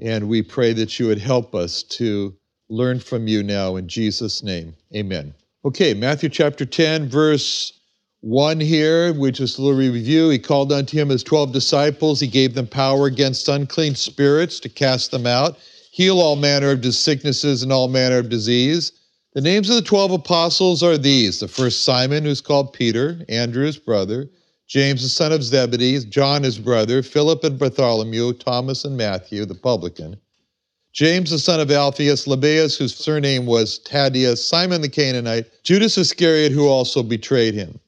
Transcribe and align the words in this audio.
and 0.00 0.28
we 0.28 0.40
pray 0.40 0.72
that 0.74 1.00
you 1.00 1.08
would 1.08 1.18
help 1.18 1.56
us 1.56 1.82
to 1.82 2.36
learn 2.68 3.00
from 3.00 3.28
you 3.28 3.42
now 3.42 3.76
in 3.76 3.88
Jesus' 3.88 4.42
name. 4.42 4.74
Amen. 4.94 5.34
Okay, 5.64 5.94
Matthew 5.94 6.28
chapter 6.28 6.64
10, 6.64 7.08
verse 7.08 7.72
1 8.20 8.60
here, 8.60 9.12
which 9.12 9.40
is 9.40 9.58
a 9.58 9.62
little 9.62 9.78
review. 9.78 10.30
He 10.30 10.38
called 10.38 10.72
unto 10.72 10.96
him 10.96 11.10
his 11.10 11.22
12 11.22 11.52
disciples. 11.52 12.20
He 12.20 12.26
gave 12.26 12.54
them 12.54 12.66
power 12.66 13.06
against 13.06 13.48
unclean 13.48 13.94
spirits 13.94 14.60
to 14.60 14.68
cast 14.68 15.10
them 15.10 15.26
out, 15.26 15.58
heal 15.90 16.20
all 16.20 16.36
manner 16.36 16.70
of 16.70 16.94
sicknesses 16.94 17.62
and 17.62 17.72
all 17.72 17.88
manner 17.88 18.18
of 18.18 18.28
disease. 18.28 18.92
The 19.34 19.40
names 19.40 19.68
of 19.68 19.76
the 19.76 19.82
12 19.82 20.12
apostles 20.12 20.82
are 20.82 20.96
these 20.96 21.40
the 21.40 21.48
first 21.48 21.84
Simon, 21.84 22.24
who's 22.24 22.40
called 22.40 22.72
Peter, 22.72 23.24
Andrew, 23.28 23.66
his 23.66 23.78
brother, 23.78 24.30
James, 24.66 25.02
the 25.02 25.08
son 25.08 25.32
of 25.32 25.42
Zebedee, 25.42 25.98
John, 26.04 26.42
his 26.42 26.58
brother, 26.58 27.02
Philip 27.02 27.44
and 27.44 27.58
Bartholomew, 27.58 28.34
Thomas 28.34 28.84
and 28.84 28.96
Matthew, 28.96 29.44
the 29.44 29.54
publican. 29.54 30.16
James 30.94 31.30
the 31.30 31.40
son 31.40 31.58
of 31.58 31.72
Alphaeus, 31.72 32.28
Lebbaeus, 32.28 32.78
whose 32.78 32.94
surname 32.94 33.46
was 33.46 33.78
Thaddeus, 33.78 34.46
Simon 34.46 34.80
the 34.80 34.88
Canaanite, 34.88 35.46
Judas 35.64 35.98
Iscariot, 35.98 36.52
who 36.52 36.68
also 36.68 37.02
betrayed 37.02 37.52
him. 37.52 37.80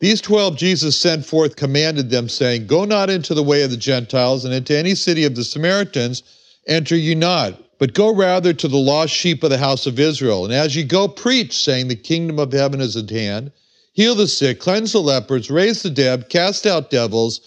These 0.00 0.20
twelve 0.20 0.56
Jesus 0.56 0.96
sent 0.96 1.24
forth, 1.24 1.54
commanded 1.54 2.10
them, 2.10 2.28
saying, 2.28 2.66
Go 2.66 2.84
not 2.84 3.08
into 3.08 3.34
the 3.34 3.42
way 3.44 3.62
of 3.62 3.70
the 3.70 3.76
Gentiles, 3.76 4.44
and 4.44 4.52
into 4.52 4.76
any 4.76 4.96
city 4.96 5.24
of 5.24 5.36
the 5.36 5.44
Samaritans 5.44 6.24
enter 6.66 6.96
ye 6.96 7.14
not, 7.14 7.78
but 7.78 7.94
go 7.94 8.12
rather 8.12 8.52
to 8.52 8.66
the 8.66 8.78
lost 8.78 9.14
sheep 9.14 9.44
of 9.44 9.50
the 9.50 9.58
house 9.58 9.86
of 9.86 10.00
Israel. 10.00 10.44
And 10.44 10.52
as 10.52 10.74
ye 10.74 10.82
go, 10.82 11.06
preach, 11.06 11.56
saying, 11.56 11.86
The 11.86 11.94
kingdom 11.94 12.40
of 12.40 12.52
heaven 12.52 12.80
is 12.80 12.96
at 12.96 13.10
hand. 13.10 13.52
Heal 13.92 14.16
the 14.16 14.26
sick, 14.26 14.58
cleanse 14.58 14.90
the 14.90 15.00
lepers, 15.00 15.50
raise 15.50 15.84
the 15.84 15.90
dead, 15.90 16.28
cast 16.28 16.66
out 16.66 16.90
devils. 16.90 17.40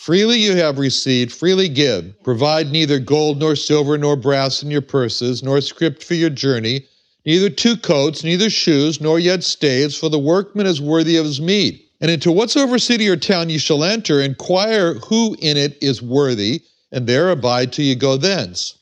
Freely 0.00 0.38
you 0.38 0.56
have 0.56 0.78
received, 0.78 1.30
freely 1.30 1.68
give. 1.68 2.14
Provide 2.22 2.72
neither 2.72 2.98
gold 2.98 3.38
nor 3.38 3.54
silver 3.54 3.98
nor 3.98 4.16
brass 4.16 4.62
in 4.62 4.70
your 4.70 4.80
purses, 4.80 5.42
nor 5.42 5.60
scrip 5.60 6.02
for 6.02 6.14
your 6.14 6.30
journey, 6.30 6.86
neither 7.26 7.50
two 7.50 7.76
coats, 7.76 8.24
neither 8.24 8.48
shoes, 8.48 8.98
nor 8.98 9.18
yet 9.18 9.44
staves, 9.44 9.94
for 9.94 10.08
the 10.08 10.18
workman 10.18 10.64
is 10.64 10.80
worthy 10.80 11.18
of 11.18 11.26
his 11.26 11.38
meat. 11.38 11.86
And 12.00 12.10
into 12.10 12.32
whatsoever 12.32 12.78
city 12.78 13.10
or 13.10 13.16
town 13.18 13.50
ye 13.50 13.58
shall 13.58 13.84
enter, 13.84 14.22
inquire 14.22 14.94
who 14.94 15.36
in 15.38 15.58
it 15.58 15.76
is 15.82 16.00
worthy, 16.00 16.62
and 16.90 17.06
there 17.06 17.30
abide 17.30 17.70
till 17.70 17.84
ye 17.84 17.94
go 17.94 18.16
thence. 18.16 18.78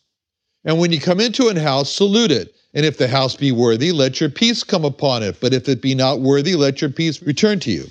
And 0.64 0.78
when 0.78 0.92
ye 0.92 1.00
come 1.00 1.18
into 1.18 1.48
an 1.48 1.56
house, 1.56 1.92
salute 1.92 2.30
it. 2.30 2.54
And 2.74 2.86
if 2.86 2.96
the 2.96 3.08
house 3.08 3.34
be 3.34 3.50
worthy, 3.50 3.90
let 3.90 4.20
your 4.20 4.30
peace 4.30 4.62
come 4.62 4.84
upon 4.84 5.24
it. 5.24 5.40
But 5.40 5.52
if 5.52 5.68
it 5.68 5.82
be 5.82 5.96
not 5.96 6.20
worthy, 6.20 6.54
let 6.54 6.80
your 6.80 6.90
peace 6.90 7.20
return 7.20 7.58
to 7.58 7.72
you. 7.72 7.90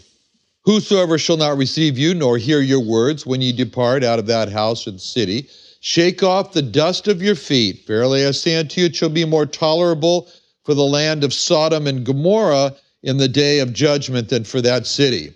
Whosoever 0.68 1.18
shall 1.18 1.38
not 1.38 1.58
receive 1.58 1.98
you 1.98 2.14
nor 2.14 2.38
hear 2.38 2.60
your 2.60 2.82
words 2.82 3.26
when 3.26 3.40
ye 3.40 3.54
depart 3.54 4.04
out 4.04 4.20
of 4.20 4.26
that 4.26 4.52
house 4.52 4.86
or 4.86 4.98
city, 4.98 5.48
shake 5.80 6.24
off 6.24 6.52
the 6.52 6.62
dust 6.62 7.08
of 7.08 7.22
your 7.22 7.36
feet. 7.36 7.88
Verily 7.88 8.26
I 8.26 8.32
say 8.32 8.58
unto 8.58 8.82
you, 8.82 8.88
it 8.88 8.96
shall 8.98 9.08
be 9.08 9.24
more 9.24 9.46
tolerable 9.46 10.28
for 10.66 10.74
the 10.74 10.84
land 10.84 11.24
of 11.24 11.34
Sodom 11.34 11.88
and 11.88 12.06
Gomorrah 12.06 12.76
in 13.02 13.16
the 13.16 13.30
day 13.30 13.60
of 13.60 13.72
judgment 13.72 14.28
than 14.28 14.44
for 14.44 14.60
that 14.60 14.86
city. 14.86 15.34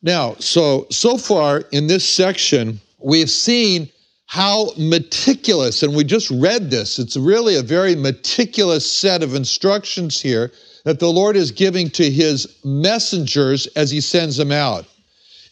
Now, 0.00 0.34
so 0.38 0.86
so 0.90 1.18
far 1.18 1.64
in 1.70 1.86
this 1.86 2.08
section, 2.08 2.80
we've 3.04 3.28
seen 3.28 3.90
how 4.24 4.70
meticulous, 4.78 5.82
and 5.82 5.94
we 5.94 6.04
just 6.04 6.30
read 6.30 6.70
this. 6.70 6.98
It's 6.98 7.18
really 7.18 7.56
a 7.56 7.62
very 7.62 7.94
meticulous 7.94 8.90
set 8.90 9.22
of 9.22 9.34
instructions 9.34 10.22
here 10.22 10.52
that 10.88 11.00
the 11.00 11.12
Lord 11.12 11.36
is 11.36 11.52
giving 11.52 11.90
to 11.90 12.10
his 12.10 12.56
messengers 12.64 13.66
as 13.76 13.90
he 13.90 14.00
sends 14.00 14.38
them 14.38 14.50
out. 14.50 14.86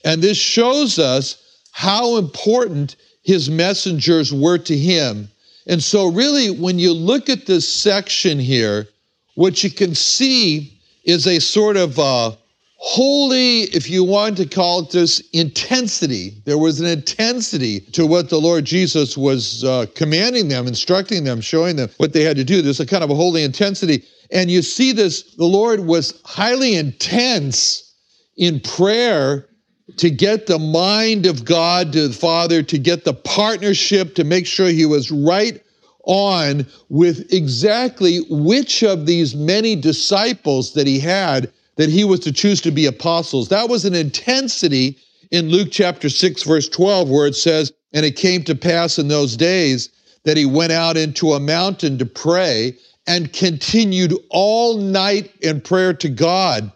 And 0.02 0.22
this 0.22 0.38
shows 0.38 0.98
us 0.98 1.60
how 1.72 2.16
important 2.16 2.96
his 3.22 3.50
messengers 3.50 4.32
were 4.32 4.56
to 4.56 4.74
him. 4.74 5.28
And 5.66 5.82
so, 5.82 6.10
really, 6.10 6.48
when 6.48 6.78
you 6.78 6.94
look 6.94 7.28
at 7.28 7.44
this 7.44 7.68
section 7.68 8.38
here, 8.38 8.88
what 9.34 9.62
you 9.62 9.68
can 9.68 9.94
see 9.94 10.72
is 11.04 11.26
a 11.26 11.38
sort 11.38 11.76
of 11.76 11.98
uh, 11.98 12.32
holy, 12.78 13.62
if 13.62 13.88
you 13.88 14.04
want 14.04 14.36
to 14.36 14.46
call 14.46 14.80
it 14.80 14.90
this, 14.90 15.20
intensity. 15.32 16.42
There 16.44 16.58
was 16.58 16.80
an 16.80 16.86
intensity 16.86 17.80
to 17.92 18.06
what 18.06 18.28
the 18.28 18.38
Lord 18.38 18.64
Jesus 18.64 19.16
was 19.16 19.64
uh, 19.64 19.86
commanding 19.94 20.48
them, 20.48 20.66
instructing 20.66 21.24
them, 21.24 21.40
showing 21.40 21.76
them 21.76 21.90
what 21.96 22.12
they 22.12 22.22
had 22.22 22.36
to 22.36 22.44
do. 22.44 22.62
There's 22.62 22.80
a 22.80 22.86
kind 22.86 23.02
of 23.02 23.10
a 23.10 23.14
holy 23.14 23.42
intensity. 23.42 24.04
And 24.30 24.50
you 24.50 24.62
see 24.62 24.92
this, 24.92 25.34
the 25.36 25.46
Lord 25.46 25.80
was 25.80 26.20
highly 26.24 26.76
intense 26.76 27.94
in 28.36 28.60
prayer 28.60 29.48
to 29.96 30.10
get 30.10 30.46
the 30.46 30.58
mind 30.58 31.26
of 31.26 31.44
God 31.44 31.92
to 31.92 32.08
the 32.08 32.14
Father, 32.14 32.62
to 32.62 32.78
get 32.78 33.04
the 33.04 33.14
partnership, 33.14 34.14
to 34.16 34.24
make 34.24 34.46
sure 34.46 34.68
he 34.68 34.84
was 34.84 35.10
right 35.10 35.62
on 36.04 36.66
with 36.88 37.32
exactly 37.32 38.20
which 38.30 38.82
of 38.82 39.06
these 39.06 39.34
many 39.34 39.74
disciples 39.74 40.74
that 40.74 40.86
he 40.86 41.00
had 41.00 41.52
that 41.76 41.88
he 41.88 42.04
was 42.04 42.20
to 42.20 42.32
choose 42.32 42.60
to 42.62 42.70
be 42.70 42.86
apostles. 42.86 43.48
That 43.48 43.68
was 43.68 43.84
an 43.84 43.94
intensity 43.94 44.98
in 45.30 45.48
Luke 45.48 45.68
chapter 45.70 46.08
6, 46.08 46.42
verse 46.42 46.68
12, 46.68 47.08
where 47.08 47.26
it 47.26 47.36
says, 47.36 47.72
And 47.92 48.04
it 48.04 48.16
came 48.16 48.42
to 48.44 48.54
pass 48.54 48.98
in 48.98 49.08
those 49.08 49.36
days 49.36 49.90
that 50.24 50.36
he 50.36 50.46
went 50.46 50.72
out 50.72 50.96
into 50.96 51.32
a 51.32 51.40
mountain 51.40 51.98
to 51.98 52.06
pray 52.06 52.76
and 53.06 53.32
continued 53.32 54.14
all 54.30 54.76
night 54.78 55.32
in 55.40 55.60
prayer 55.60 55.94
to 55.94 56.08
God. 56.08 56.70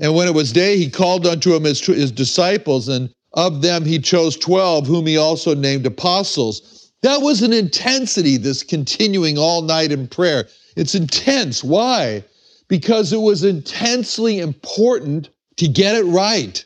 And 0.00 0.14
when 0.14 0.28
it 0.28 0.34
was 0.34 0.52
day, 0.52 0.76
he 0.76 0.90
called 0.90 1.26
unto 1.26 1.54
him 1.54 1.64
his, 1.64 1.84
his 1.84 2.12
disciples, 2.12 2.88
and 2.88 3.12
of 3.34 3.62
them 3.62 3.84
he 3.84 3.98
chose 3.98 4.36
12, 4.36 4.86
whom 4.86 5.06
he 5.06 5.16
also 5.16 5.54
named 5.54 5.86
apostles. 5.86 6.90
That 7.02 7.20
was 7.20 7.42
an 7.42 7.52
intensity, 7.52 8.36
this 8.36 8.62
continuing 8.62 9.38
all 9.38 9.62
night 9.62 9.92
in 9.92 10.08
prayer. 10.08 10.48
It's 10.76 10.94
intense. 10.94 11.62
Why? 11.62 12.24
Because 12.68 13.12
it 13.12 13.20
was 13.20 13.44
intensely 13.44 14.38
important 14.38 15.30
to 15.56 15.68
get 15.68 15.96
it 15.96 16.04
right. 16.04 16.64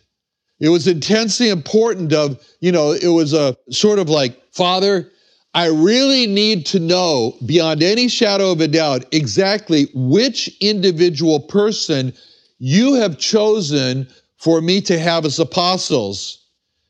It 0.61 0.69
was 0.69 0.87
intensely 0.87 1.49
important 1.49 2.13
of, 2.13 2.41
you 2.61 2.71
know, 2.71 2.93
it 2.93 3.09
was 3.09 3.33
a 3.33 3.57
sort 3.71 3.99
of 3.99 4.09
like, 4.09 4.41
Father, 4.53 5.11
I 5.55 5.67
really 5.67 6.27
need 6.27 6.67
to 6.67 6.81
know 6.81 7.37
beyond 7.45 7.83
any 7.83 8.09
shadow 8.09 8.53
of 8.53 8.61
a 8.61 8.69
doubt 8.69 9.05
exactly 9.13 9.89
which 9.95 10.49
individual 10.61 11.41
person 11.41 12.13
you 12.59 12.95
have 12.95 13.19
chosen 13.19 14.09
for 14.39 14.61
me 14.61 14.81
to 14.83 14.99
have 14.99 15.25
as 15.25 15.39
apostles. 15.39 16.39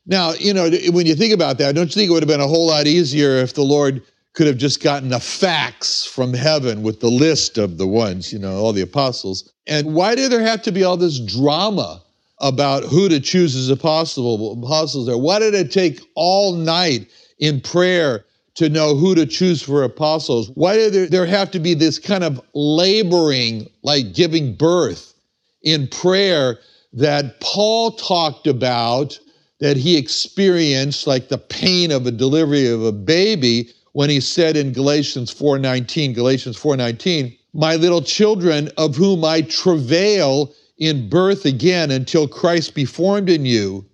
Now, 0.05 0.33
you 0.33 0.53
know, 0.53 0.69
when 0.91 1.05
you 1.05 1.15
think 1.15 1.33
about 1.33 1.57
that, 1.57 1.75
don't 1.75 1.87
you 1.87 1.93
think 1.93 2.09
it 2.09 2.13
would 2.13 2.23
have 2.23 2.29
been 2.29 2.41
a 2.41 2.47
whole 2.47 2.67
lot 2.67 2.87
easier 2.87 3.37
if 3.37 3.53
the 3.53 3.63
Lord 3.63 4.01
could 4.33 4.47
have 4.47 4.57
just 4.57 4.81
gotten 4.81 5.13
a 5.13 5.19
fax 5.19 6.05
from 6.05 6.33
heaven 6.33 6.81
with 6.81 6.99
the 6.99 7.09
list 7.09 7.57
of 7.57 7.77
the 7.77 7.87
ones, 7.87 8.33
you 8.33 8.39
know, 8.39 8.55
all 8.55 8.73
the 8.73 8.81
apostles? 8.81 9.51
And 9.67 9.93
why 9.93 10.15
did 10.15 10.31
there 10.31 10.41
have 10.41 10.61
to 10.63 10.71
be 10.71 10.83
all 10.83 10.97
this 10.97 11.19
drama 11.19 12.01
about 12.39 12.83
who 12.83 13.07
to 13.09 13.19
choose 13.19 13.55
as 13.55 13.69
apostle, 13.69 14.63
apostles 14.63 15.05
there? 15.05 15.17
Why 15.17 15.39
did 15.39 15.53
it 15.53 15.71
take 15.71 16.01
all 16.15 16.53
night 16.53 17.07
in 17.39 17.61
prayer 17.61 18.25
to 18.55 18.69
know 18.69 18.95
who 18.95 19.15
to 19.15 19.25
choose 19.25 19.61
for 19.61 19.83
apostles? 19.83 20.51
Why 20.55 20.75
did 20.75 20.93
there, 20.93 21.07
there 21.07 21.25
have 21.25 21.51
to 21.51 21.59
be 21.59 21.73
this 21.73 21.99
kind 21.99 22.23
of 22.23 22.41
laboring, 22.53 23.69
like 23.83 24.13
giving 24.13 24.55
birth 24.55 25.13
in 25.61 25.87
prayer 25.87 26.59
that 26.93 27.39
Paul 27.39 27.91
talked 27.91 28.47
about, 28.47 29.19
that 29.59 29.77
he 29.77 29.97
experienced, 29.97 31.07
like 31.07 31.29
the 31.29 31.37
pain 31.37 31.91
of 31.91 32.05
a 32.05 32.11
delivery 32.11 32.67
of 32.67 32.83
a 32.83 32.91
baby, 32.91 33.71
when 33.93 34.09
he 34.09 34.19
said 34.19 34.57
in 34.57 34.73
Galatians 34.73 35.31
4:19, 35.31 36.13
Galatians 36.13 36.57
4:19, 36.57 37.35
my 37.53 37.75
little 37.75 38.01
children 38.01 38.69
of 38.77 38.95
whom 38.95 39.23
I 39.23 39.41
travail 39.41 40.53
in 40.77 41.07
birth 41.07 41.45
again 41.45 41.91
until 41.91 42.27
Christ 42.27 42.73
be 42.73 42.85
formed 42.85 43.29
in 43.29 43.45
you. 43.45 43.85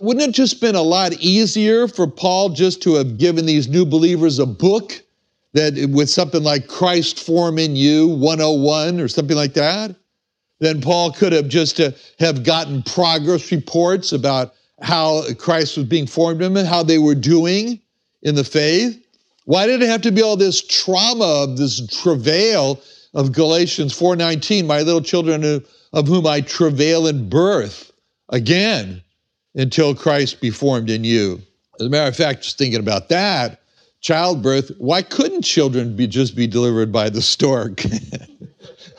Wouldn't 0.00 0.28
it 0.28 0.32
just 0.32 0.60
been 0.60 0.74
a 0.74 0.82
lot 0.82 1.14
easier 1.14 1.88
for 1.88 2.06
Paul 2.06 2.50
just 2.50 2.82
to 2.82 2.94
have 2.94 3.16
given 3.16 3.46
these 3.46 3.68
new 3.68 3.86
believers 3.86 4.38
a 4.38 4.46
book 4.46 5.00
that 5.52 5.74
with 5.90 6.10
something 6.10 6.42
like 6.42 6.66
Christ 6.66 7.20
form 7.20 7.58
in 7.58 7.76
you 7.76 8.08
101 8.08 9.00
or 9.00 9.06
something 9.06 9.36
like 9.36 9.54
that? 9.54 9.94
Then 10.58 10.80
Paul 10.80 11.12
could 11.12 11.32
have 11.32 11.48
just 11.48 11.80
uh, 11.80 11.92
have 12.18 12.42
gotten 12.42 12.82
progress 12.82 13.52
reports 13.52 14.12
about 14.12 14.54
how 14.80 15.22
Christ 15.34 15.76
was 15.76 15.86
being 15.86 16.06
formed 16.06 16.42
in 16.42 16.52
them, 16.52 16.56
and 16.56 16.68
how 16.68 16.82
they 16.82 16.98
were 16.98 17.14
doing 17.14 17.80
in 18.22 18.34
the 18.34 18.44
faith. 18.44 19.03
Why 19.44 19.66
did 19.66 19.82
it 19.82 19.88
have 19.88 20.02
to 20.02 20.12
be 20.12 20.22
all 20.22 20.36
this 20.36 20.62
trauma 20.62 21.44
of 21.44 21.58
this 21.58 21.86
travail 21.86 22.80
of 23.12 23.32
Galatians 23.32 23.92
4:19, 23.92 24.66
my 24.66 24.80
little 24.80 25.02
children 25.02 25.62
of 25.92 26.08
whom 26.08 26.26
I 26.26 26.40
travail 26.40 27.06
in 27.06 27.28
birth 27.28 27.92
again 28.30 29.02
until 29.54 29.94
Christ 29.94 30.40
be 30.40 30.50
formed 30.50 30.90
in 30.90 31.04
you. 31.04 31.42
As 31.78 31.86
a 31.86 31.90
matter 31.90 32.08
of 32.08 32.16
fact, 32.16 32.42
just 32.42 32.58
thinking 32.58 32.80
about 32.80 33.08
that, 33.10 33.60
childbirth, 34.00 34.72
why 34.78 35.02
couldn't 35.02 35.42
children 35.42 35.94
be 35.94 36.06
just 36.06 36.34
be 36.34 36.46
delivered 36.46 36.90
by 36.90 37.10
the 37.10 37.22
stork? 37.22 37.82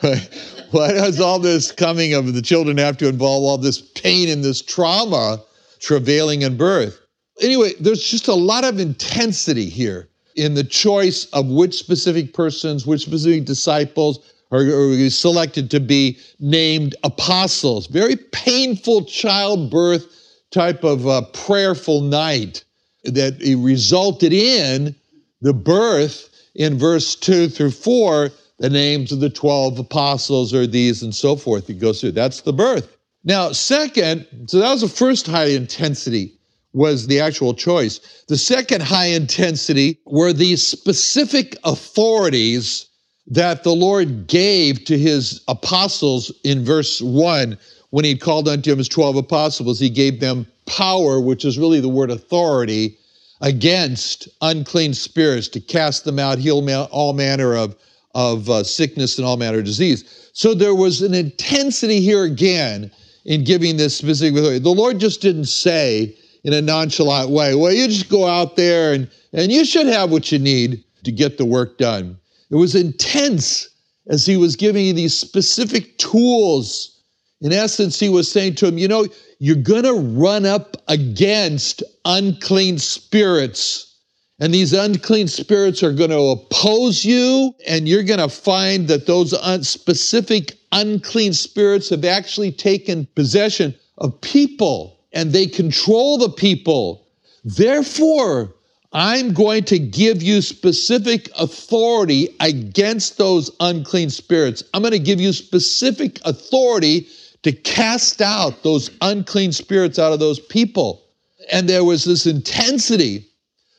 why 0.70 0.92
does 0.92 1.20
all 1.20 1.38
this 1.38 1.72
coming 1.72 2.14
of 2.14 2.34
the 2.34 2.42
children 2.42 2.78
have 2.78 2.96
to 2.98 3.08
involve 3.08 3.42
all 3.42 3.58
this 3.58 3.80
pain 3.80 4.28
and 4.28 4.44
this 4.44 4.62
trauma, 4.62 5.42
travailing 5.80 6.42
in 6.42 6.56
birth? 6.56 7.00
Anyway, 7.42 7.72
there's 7.80 8.04
just 8.04 8.28
a 8.28 8.34
lot 8.34 8.64
of 8.64 8.78
intensity 8.78 9.68
here 9.68 10.08
in 10.36 10.54
the 10.54 10.64
choice 10.64 11.26
of 11.26 11.48
which 11.48 11.74
specific 11.74 12.32
persons, 12.32 12.86
which 12.86 13.02
specific 13.02 13.44
disciples 13.44 14.20
are, 14.52 14.60
are 14.60 15.10
selected 15.10 15.70
to 15.70 15.80
be 15.80 16.18
named 16.38 16.94
apostles. 17.02 17.86
Very 17.86 18.16
painful 18.16 19.04
childbirth 19.04 20.06
type 20.50 20.84
of 20.84 21.06
uh, 21.06 21.22
prayerful 21.32 22.02
night 22.02 22.64
that 23.04 23.38
resulted 23.58 24.32
in 24.32 24.94
the 25.40 25.52
birth 25.52 26.30
in 26.54 26.78
verse 26.78 27.14
2 27.16 27.48
through 27.48 27.70
4 27.70 28.30
the 28.58 28.70
names 28.70 29.12
of 29.12 29.20
the 29.20 29.28
12 29.30 29.78
apostles 29.78 30.54
are 30.54 30.66
these 30.66 31.02
and 31.02 31.14
so 31.14 31.36
forth. 31.36 31.68
It 31.68 31.74
goes 31.74 32.00
through. 32.00 32.12
That's 32.12 32.40
the 32.40 32.52
birth. 32.52 32.96
Now 33.24 33.52
second 33.52 34.26
so 34.46 34.60
that 34.60 34.70
was 34.72 34.82
the 34.82 34.88
first 34.88 35.26
high 35.26 35.48
intensity 35.48 36.35
was 36.76 37.06
the 37.06 37.18
actual 37.18 37.54
choice. 37.54 38.22
The 38.28 38.36
second 38.36 38.82
high 38.82 39.06
intensity 39.06 39.98
were 40.04 40.34
the 40.34 40.56
specific 40.56 41.56
authorities 41.64 42.84
that 43.28 43.64
the 43.64 43.74
Lord 43.74 44.26
gave 44.26 44.84
to 44.84 44.98
his 44.98 45.40
apostles 45.48 46.30
in 46.44 46.66
verse 46.66 47.00
1 47.00 47.56
when 47.90 48.04
he 48.04 48.14
called 48.14 48.46
unto 48.46 48.70
him 48.70 48.76
his 48.76 48.90
12 48.90 49.16
apostles. 49.16 49.80
He 49.80 49.88
gave 49.88 50.20
them 50.20 50.46
power, 50.66 51.18
which 51.18 51.46
is 51.46 51.58
really 51.58 51.80
the 51.80 51.88
word 51.88 52.10
authority, 52.10 52.98
against 53.40 54.28
unclean 54.42 54.92
spirits 54.92 55.48
to 55.48 55.60
cast 55.60 56.04
them 56.04 56.18
out, 56.18 56.38
heal 56.38 56.62
all 56.90 57.14
manner 57.14 57.56
of, 57.56 57.74
of 58.14 58.50
uh, 58.50 58.62
sickness 58.62 59.16
and 59.16 59.26
all 59.26 59.38
manner 59.38 59.58
of 59.58 59.64
disease. 59.64 60.30
So 60.34 60.52
there 60.52 60.74
was 60.74 61.00
an 61.00 61.14
intensity 61.14 62.02
here 62.02 62.24
again 62.24 62.90
in 63.24 63.44
giving 63.44 63.78
this 63.78 63.96
specific 63.96 64.36
authority. 64.36 64.58
The 64.58 64.68
Lord 64.68 65.00
just 65.00 65.22
didn't 65.22 65.46
say, 65.46 66.14
in 66.46 66.52
a 66.52 66.62
nonchalant 66.62 67.28
way. 67.28 67.56
Well, 67.56 67.72
you 67.72 67.88
just 67.88 68.08
go 68.08 68.24
out 68.24 68.54
there 68.54 68.92
and, 68.92 69.10
and 69.32 69.50
you 69.50 69.64
should 69.64 69.88
have 69.88 70.12
what 70.12 70.30
you 70.30 70.38
need 70.38 70.82
to 71.02 71.10
get 71.10 71.38
the 71.38 71.44
work 71.44 71.76
done. 71.76 72.16
It 72.50 72.54
was 72.54 72.76
intense 72.76 73.68
as 74.06 74.24
he 74.24 74.36
was 74.36 74.54
giving 74.54 74.86
you 74.86 74.92
these 74.92 75.18
specific 75.18 75.98
tools. 75.98 77.02
In 77.40 77.52
essence, 77.52 77.98
he 77.98 78.08
was 78.08 78.30
saying 78.30 78.54
to 78.56 78.68
him, 78.68 78.78
You 78.78 78.86
know, 78.86 79.08
you're 79.40 79.56
going 79.56 79.82
to 79.82 79.94
run 79.94 80.46
up 80.46 80.76
against 80.86 81.82
unclean 82.04 82.78
spirits. 82.78 83.94
And 84.38 84.54
these 84.54 84.72
unclean 84.72 85.26
spirits 85.26 85.82
are 85.82 85.92
going 85.92 86.10
to 86.10 86.20
oppose 86.20 87.04
you, 87.04 87.54
and 87.66 87.88
you're 87.88 88.04
going 88.04 88.20
to 88.20 88.28
find 88.28 88.86
that 88.86 89.06
those 89.06 89.32
un- 89.32 89.64
specific 89.64 90.56
unclean 90.70 91.32
spirits 91.32 91.90
have 91.90 92.04
actually 92.04 92.52
taken 92.52 93.08
possession 93.16 93.74
of 93.98 94.20
people 94.20 94.95
and 95.16 95.32
they 95.32 95.46
control 95.46 96.18
the 96.18 96.28
people. 96.28 97.08
Therefore, 97.42 98.54
I'm 98.92 99.32
going 99.32 99.64
to 99.64 99.78
give 99.78 100.22
you 100.22 100.42
specific 100.42 101.30
authority 101.38 102.28
against 102.40 103.16
those 103.16 103.50
unclean 103.60 104.10
spirits. 104.10 104.62
I'm 104.74 104.82
going 104.82 104.92
to 104.92 104.98
give 104.98 105.18
you 105.18 105.32
specific 105.32 106.20
authority 106.26 107.08
to 107.44 107.52
cast 107.52 108.20
out 108.20 108.62
those 108.62 108.90
unclean 109.00 109.52
spirits 109.52 109.98
out 109.98 110.12
of 110.12 110.20
those 110.20 110.38
people. 110.38 111.02
And 111.50 111.66
there 111.66 111.84
was 111.84 112.04
this 112.04 112.26
intensity 112.26 113.26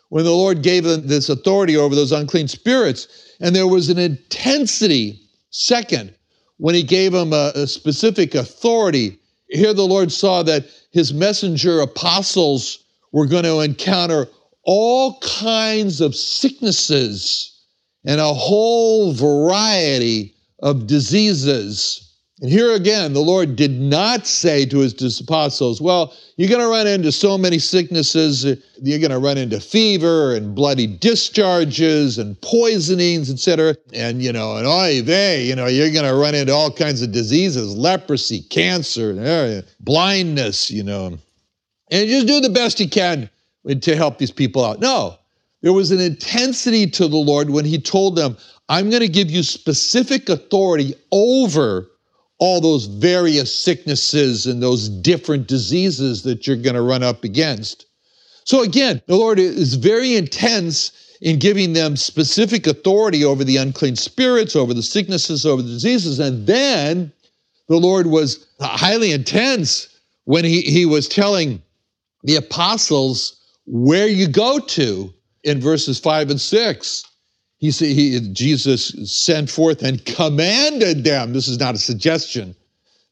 when 0.09 0.23
the 0.23 0.31
Lord 0.31 0.63
gave 0.63 0.85
them 0.85 1.05
this 1.05 1.29
authority 1.29 1.77
over 1.77 1.93
those 1.93 2.11
unclean 2.11 2.47
spirits. 2.47 3.35
And 3.39 3.55
there 3.55 3.67
was 3.67 3.89
an 3.89 3.99
intensity, 3.99 5.21
second, 5.51 6.15
when 6.57 6.73
he 6.73 6.81
gave 6.81 7.11
them 7.11 7.31
a, 7.31 7.51
a 7.53 7.67
specific 7.67 8.33
authority. 8.33 9.19
Here 9.49 9.73
the 9.73 9.87
Lord 9.87 10.11
saw 10.11 10.43
that 10.43 10.65
his 10.91 11.13
messenger 11.13 11.79
apostles 11.79 12.79
were 13.11 13.27
going 13.27 13.43
to 13.43 13.59
encounter 13.59 14.27
all 14.63 15.19
kinds 15.19 16.01
of 16.01 16.15
sicknesses 16.15 17.53
and 18.05 18.19
a 18.19 18.33
whole 18.33 19.13
variety 19.13 20.35
of 20.59 20.87
diseases. 20.87 22.06
And 22.39 22.51
here 22.51 22.75
again, 22.75 23.13
the 23.13 23.19
Lord 23.19 23.55
did 23.55 23.79
not 23.79 24.27
say 24.27 24.63
to 24.67 24.79
his 24.79 25.19
apostles, 25.19 25.81
Well, 25.81 26.13
you're 26.35 26.49
going 26.49 26.61
to 26.61 26.67
run 26.67 26.85
into 26.85 27.11
so 27.11 27.35
many 27.35 27.57
sicknesses. 27.57 28.45
You're 28.79 28.99
going 28.99 29.09
to 29.09 29.17
run 29.17 29.39
into 29.39 29.59
fever 29.59 30.35
and 30.35 30.53
bloody 30.53 30.85
discharges 30.85 32.19
and 32.19 32.39
poisonings, 32.41 33.31
etc. 33.31 33.75
And, 33.91 34.21
you 34.21 34.31
know, 34.31 34.57
and 34.57 34.67
oy 34.67 35.01
vey, 35.01 35.45
you 35.45 35.55
know, 35.55 35.65
you're 35.65 35.91
going 35.91 36.05
to 36.05 36.13
run 36.13 36.35
into 36.35 36.53
all 36.53 36.71
kinds 36.71 37.01
of 37.01 37.11
diseases 37.11 37.75
leprosy, 37.75 38.43
cancer, 38.43 39.15
eh, 39.19 39.61
blindness, 39.79 40.69
you 40.69 40.83
know. 40.83 41.17
And 41.89 42.09
just 42.09 42.27
do 42.27 42.39
the 42.39 42.49
best 42.49 42.79
you 42.79 42.87
can 42.87 43.31
to 43.81 43.95
help 43.95 44.19
these 44.19 44.31
people 44.31 44.63
out. 44.63 44.79
No, 44.79 45.17
there 45.63 45.73
was 45.73 45.89
an 45.89 45.99
intensity 45.99 46.85
to 46.85 47.07
the 47.07 47.17
Lord 47.17 47.49
when 47.49 47.65
he 47.65 47.81
told 47.81 48.15
them, 48.15 48.37
I'm 48.69 48.91
going 48.91 49.01
to 49.01 49.07
give 49.07 49.31
you 49.31 49.41
specific 49.41 50.29
authority 50.29 50.93
over 51.11 51.87
all 52.39 52.61
those 52.61 52.85
various 52.85 53.57
sicknesses 53.57 54.45
and 54.45 54.61
those 54.61 54.89
different 54.89 55.47
diseases 55.47 56.23
that 56.23 56.45
you're 56.45 56.55
going 56.55 56.75
to 56.75 56.81
run 56.81 57.03
up 57.03 57.23
against. 57.23 57.85
So 58.43 58.61
again, 58.61 59.01
the 59.07 59.15
Lord 59.15 59.39
is 59.39 59.73
very 59.73 60.15
intense 60.15 60.91
in 61.21 61.39
giving 61.39 61.73
them 61.73 61.95
specific 61.95 62.67
authority 62.67 63.25
over 63.25 63.43
the 63.43 63.57
unclean 63.57 63.95
spirits, 63.95 64.55
over 64.55 64.73
the 64.73 64.83
sicknesses, 64.83 65.45
over 65.45 65.61
the 65.61 65.69
diseases. 65.69 66.19
And 66.19 66.45
then 66.45 67.11
the 67.67 67.77
Lord 67.77 68.07
was 68.07 68.47
highly 68.59 69.11
intense 69.11 69.89
when 70.25 70.45
he, 70.45 70.61
he 70.61 70.85
was 70.85 71.07
telling 71.07 71.61
the 72.23 72.35
apostles 72.35 73.41
where 73.65 74.07
you 74.07 74.27
go 74.27 74.59
to 74.59 75.13
in 75.43 75.59
verses 75.59 75.99
five 75.99 76.29
and 76.29 76.39
six. 76.39 77.03
He 77.59 77.71
he, 77.71 78.19
Jesus 78.33 78.93
sent 79.11 79.49
forth 79.49 79.81
and 79.81 80.03
commanded 80.05 81.03
them. 81.03 81.33
This 81.33 81.47
is 81.47 81.59
not 81.59 81.75
a 81.75 81.79
suggestion. 81.79 82.55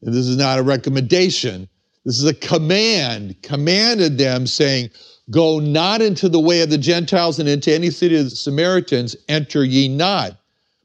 This 0.02 0.26
is 0.26 0.36
not 0.36 0.58
a 0.58 0.62
recommendation. 0.62 1.68
This 2.04 2.20
is 2.20 2.24
a 2.24 2.34
command, 2.34 3.42
commanded 3.42 4.18
them, 4.18 4.46
saying, 4.46 4.90
Go 5.30 5.58
not 5.58 6.00
into 6.00 6.28
the 6.28 6.38
way 6.38 6.60
of 6.60 6.70
the 6.70 6.78
Gentiles 6.78 7.40
and 7.40 7.48
into 7.48 7.74
any 7.74 7.90
city 7.90 8.16
of 8.16 8.30
the 8.30 8.36
Samaritans, 8.36 9.16
enter 9.28 9.64
ye 9.64 9.88
not, 9.88 10.38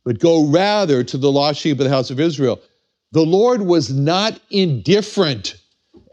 but 0.04 0.18
go 0.18 0.48
rather 0.48 1.04
to 1.04 1.18
the 1.18 1.32
lost 1.32 1.60
sheep 1.60 1.78
of 1.78 1.84
the 1.84 1.92
house 1.92 2.10
of 2.10 2.20
Israel. 2.20 2.60
The 3.12 3.22
Lord 3.22 3.62
was 3.62 3.94
not 3.94 4.40
indifferent 4.50 5.58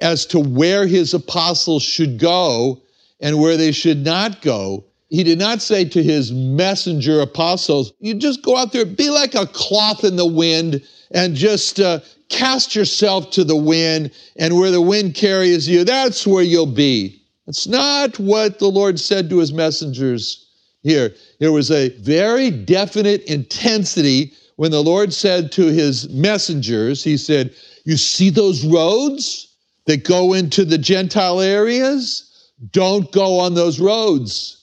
as 0.02 0.26
to 0.26 0.40
where 0.40 0.86
his 0.86 1.14
apostles 1.14 1.82
should 1.82 2.18
go 2.18 2.82
and 3.20 3.40
where 3.40 3.56
they 3.56 3.72
should 3.72 4.04
not 4.04 4.42
go. 4.42 4.84
He 5.08 5.24
did 5.24 5.38
not 5.38 5.62
say 5.62 5.84
to 5.86 6.02
his 6.02 6.32
messenger 6.32 7.20
apostles, 7.20 7.92
You 7.98 8.14
just 8.14 8.42
go 8.42 8.56
out 8.56 8.72
there, 8.72 8.84
be 8.84 9.08
like 9.08 9.34
a 9.34 9.46
cloth 9.46 10.04
in 10.04 10.16
the 10.16 10.26
wind, 10.26 10.82
and 11.10 11.34
just 11.34 11.80
uh, 11.80 12.00
cast 12.28 12.74
yourself 12.74 13.30
to 13.30 13.44
the 13.44 13.56
wind, 13.56 14.10
and 14.36 14.56
where 14.56 14.70
the 14.70 14.82
wind 14.82 15.14
carries 15.14 15.66
you, 15.66 15.84
that's 15.84 16.26
where 16.26 16.42
you'll 16.42 16.66
be. 16.66 17.22
That's 17.46 17.66
not 17.66 18.18
what 18.18 18.58
the 18.58 18.68
Lord 18.68 19.00
said 19.00 19.30
to 19.30 19.38
his 19.38 19.52
messengers 19.52 20.46
here. 20.82 21.14
There 21.40 21.52
was 21.52 21.70
a 21.70 21.88
very 22.00 22.50
definite 22.50 23.22
intensity 23.24 24.34
when 24.56 24.70
the 24.70 24.82
Lord 24.82 25.14
said 25.14 25.50
to 25.52 25.66
his 25.68 26.08
messengers, 26.10 27.02
He 27.02 27.16
said, 27.16 27.54
You 27.84 27.96
see 27.96 28.28
those 28.28 28.66
roads 28.66 29.54
that 29.86 30.04
go 30.04 30.34
into 30.34 30.66
the 30.66 30.76
Gentile 30.76 31.40
areas? 31.40 32.52
Don't 32.72 33.10
go 33.12 33.38
on 33.38 33.54
those 33.54 33.80
roads. 33.80 34.57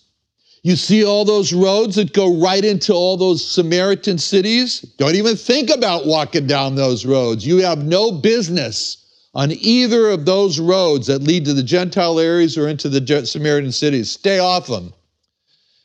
You 0.65 0.75
see 0.75 1.05
all 1.05 1.25
those 1.25 1.53
roads 1.53 1.95
that 1.97 2.11
go 2.11 2.39
right 2.39 2.65
into 2.65 2.91
all 2.91 3.17
those 3.17 3.47
Samaritan 3.47 4.17
cities? 4.17 4.81
Don't 4.97 5.13
even 5.13 5.35
think 5.35 5.69
about 5.69 6.07
walking 6.07 6.47
down 6.47 6.73
those 6.73 7.05
roads. 7.05 7.45
You 7.45 7.57
have 7.57 7.85
no 7.85 8.11
business 8.11 8.97
on 9.35 9.51
either 9.51 10.09
of 10.09 10.25
those 10.25 10.59
roads 10.59 11.05
that 11.05 11.21
lead 11.21 11.45
to 11.45 11.53
the 11.53 11.61
Gentile 11.61 12.19
areas 12.19 12.57
or 12.57 12.67
into 12.67 12.89
the 12.89 13.27
Samaritan 13.27 13.71
cities. 13.71 14.09
Stay 14.09 14.39
off 14.39 14.65
them. 14.65 14.91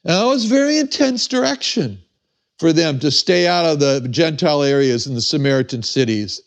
And 0.07 0.15
that 0.15 0.25
was 0.25 0.47
very 0.47 0.79
intense 0.79 1.29
direction 1.29 2.01
for 2.59 2.73
them 2.73 2.99
to 3.01 3.11
stay 3.11 3.47
out 3.47 3.67
of 3.67 3.81
the 3.81 4.09
Gentile 4.09 4.63
areas 4.63 5.07
and 5.07 5.15
the 5.15 5.21
Samaritan 5.21 5.83
cities. 5.83 6.41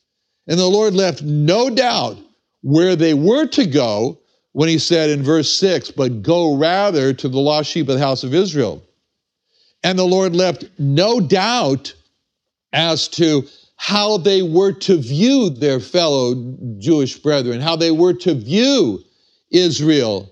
And 0.47 0.57
the 0.57 0.65
Lord 0.65 0.95
left 0.95 1.21
no 1.21 1.69
doubt 1.69 2.17
where 2.63 2.95
they 2.95 3.13
were 3.13 3.45
to 3.49 3.67
go 3.67 4.17
when 4.53 4.69
he 4.69 4.77
said 4.77 5.09
in 5.09 5.23
verse 5.23 5.51
6, 5.57 5.91
but 5.91 6.21
go 6.21 6.55
rather 6.55 7.11
to 7.11 7.27
the 7.27 7.39
lost 7.39 7.69
sheep 7.69 7.89
of 7.89 7.95
the 7.95 8.05
house 8.05 8.23
of 8.23 8.33
Israel. 8.33 8.81
And 9.83 9.99
the 9.99 10.05
Lord 10.05 10.35
left 10.35 10.65
no 10.79 11.19
doubt 11.19 11.93
as 12.71 13.07
to 13.09 13.47
how 13.75 14.17
they 14.17 14.41
were 14.41 14.71
to 14.71 14.97
view 14.97 15.49
their 15.49 15.79
fellow 15.79 16.55
Jewish 16.77 17.17
brethren, 17.17 17.59
how 17.59 17.75
they 17.75 17.91
were 17.91 18.13
to 18.13 18.33
view 18.33 19.03
Israel. 19.51 20.31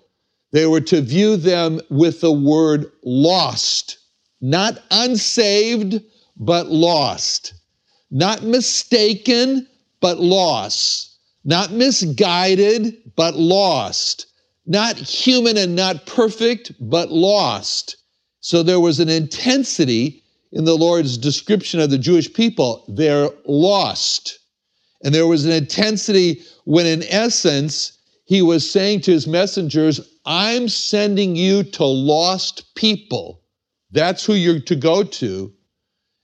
They 0.52 0.68
were 0.68 0.82
to 0.82 1.02
view 1.02 1.36
them 1.36 1.82
with 1.90 2.22
the 2.22 2.32
word 2.32 2.92
lost, 3.04 3.98
not 4.40 4.82
unsaved, 4.92 6.02
but 6.38 6.68
lost, 6.68 7.54
not 8.12 8.44
mistaken, 8.44 9.68
but 10.00 10.20
lost 10.20 11.11
not 11.44 11.72
misguided, 11.72 12.98
but 13.16 13.36
lost, 13.36 14.28
not 14.66 14.96
human 14.96 15.58
and 15.58 15.76
not 15.76 16.06
perfect, 16.06 16.72
but 16.80 17.12
lost. 17.12 17.98
So 18.42 18.64
there 18.64 18.80
was 18.80 19.00
an 19.00 19.10
intensity 19.10 20.24
in 20.52 20.66
the 20.66 20.78
Lord's 20.78 21.18
description 21.18 21.80
of 21.80 21.90
the 21.90 21.98
Jewish 21.98 22.32
people. 22.34 22.86
They're 22.88 23.30
lost. 23.46 24.40
And 25.04 25.16
there 25.16 25.28
was 25.28 25.46
an 25.46 25.52
intensity 25.52 26.42
when, 26.66 26.86
in 26.86 27.04
essence, 27.04 27.98
he 28.26 28.42
was 28.42 28.70
saying 28.70 29.02
to 29.02 29.12
his 29.12 29.28
messengers, 29.28 30.00
I'm 30.26 30.70
sending 30.70 31.36
you 31.36 31.64
to 31.64 31.86
lost 31.86 32.76
people. 32.76 33.42
That's 33.92 34.26
who 34.26 34.34
you're 34.34 34.60
to 34.62 34.76
go 34.76 35.04
to. 35.04 35.52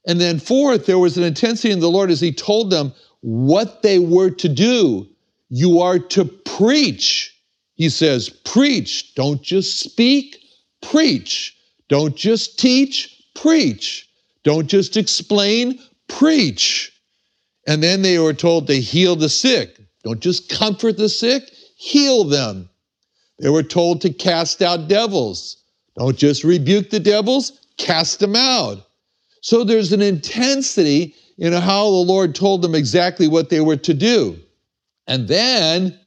And 0.06 0.20
then, 0.20 0.38
fourth, 0.38 0.86
there 0.86 0.98
was 0.98 1.18
an 1.18 1.24
intensity 1.24 1.70
in 1.70 1.80
the 1.80 1.90
Lord 1.90 2.10
as 2.10 2.20
he 2.20 2.32
told 2.32 2.70
them, 2.70 2.94
what 3.20 3.82
they 3.82 3.98
were 3.98 4.30
to 4.30 4.48
do. 4.48 5.06
You 5.50 5.80
are 5.80 5.98
to 5.98 6.24
preach. 6.24 7.34
He 7.74 7.88
says, 7.88 8.28
preach. 8.28 9.14
Don't 9.14 9.42
just 9.42 9.80
speak, 9.80 10.38
preach. 10.82 11.56
Don't 11.88 12.16
just 12.16 12.58
teach, 12.58 13.22
preach. 13.34 14.08
Don't 14.44 14.66
just 14.66 14.96
explain, 14.96 15.78
preach. 16.08 16.92
And 17.66 17.82
then 17.82 18.02
they 18.02 18.18
were 18.18 18.34
told 18.34 18.66
to 18.66 18.80
heal 18.80 19.16
the 19.16 19.28
sick. 19.28 19.78
Don't 20.04 20.20
just 20.20 20.48
comfort 20.48 20.96
the 20.96 21.08
sick, 21.08 21.50
heal 21.76 22.24
them. 22.24 22.68
They 23.38 23.50
were 23.50 23.62
told 23.62 24.00
to 24.02 24.10
cast 24.10 24.62
out 24.62 24.88
devils. 24.88 25.56
Don't 25.96 26.16
just 26.16 26.44
rebuke 26.44 26.90
the 26.90 27.00
devils, 27.00 27.52
cast 27.76 28.20
them 28.20 28.36
out. 28.36 28.86
So 29.40 29.64
there's 29.64 29.92
an 29.92 30.02
intensity 30.02 31.14
in 31.38 31.52
how 31.52 31.84
the 31.84 31.96
Lord 31.96 32.34
told 32.34 32.62
them 32.62 32.74
exactly 32.74 33.28
what 33.28 33.48
they 33.48 33.60
were 33.60 33.76
to 33.76 33.94
do. 33.94 34.38
And 35.06 35.28
then 35.28 35.98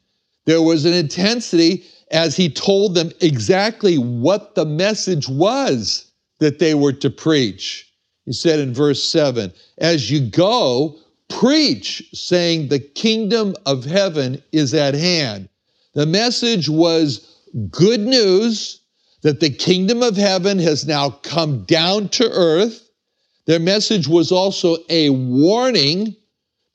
there 0.46 0.62
was 0.62 0.86
an 0.86 0.94
intensity 0.94 1.86
as 2.12 2.36
he 2.36 2.50
told 2.50 2.94
them 2.94 3.12
exactly 3.22 3.98
what 3.98 4.56
the 4.56 4.66
message 4.66 5.30
was 5.30 6.12
that 6.40 6.60
they 6.60 6.76
were 6.76 6.94
to 6.94 7.10
preach. 7.10 7.90
He 8.26 8.34
said 8.34 8.60
in 8.60 8.74
verse 8.74 9.04
7 9.04 9.52
As 9.78 10.12
you 10.12 10.20
go, 10.20 10.98
preach, 11.30 12.04
saying, 12.14 12.68
The 12.68 12.80
kingdom 12.80 13.56
of 13.66 13.86
heaven 13.86 14.44
is 14.52 14.74
at 14.74 14.94
hand. 14.94 15.48
The 15.94 16.06
message 16.06 16.70
was 16.70 17.28
good 17.70 18.02
news 18.02 18.82
that 19.22 19.40
the 19.40 19.50
kingdom 19.50 20.04
of 20.04 20.18
heaven 20.18 20.60
has 20.60 20.86
now 20.86 21.10
come 21.10 21.64
down 21.64 22.10
to 22.10 22.30
earth 22.32 22.90
their 23.45 23.60
message 23.60 24.07
was 24.07 24.31
also 24.31 24.77
a 24.89 25.10
warning 25.10 26.15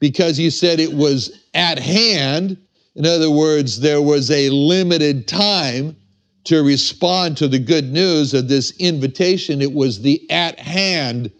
because 0.00 0.36
he 0.36 0.50
said 0.50 0.80
it 0.80 0.92
was 0.92 1.46
at 1.54 1.78
hand. 1.78 2.58
In 2.94 3.06
other 3.06 3.30
words, 3.30 3.80
there 3.80 4.02
was 4.02 4.30
a 4.30 4.50
limited 4.50 5.28
time 5.28 5.96
to 6.44 6.62
respond 6.62 7.36
to 7.36 7.48
the 7.48 7.58
good 7.58 7.92
news 7.92 8.32
of 8.34 8.48
this 8.48 8.72
invitation. 8.78 9.60
It 9.60 9.72
was 9.72 10.00
the 10.00 10.28
at 10.30 10.58
hand 10.58 11.30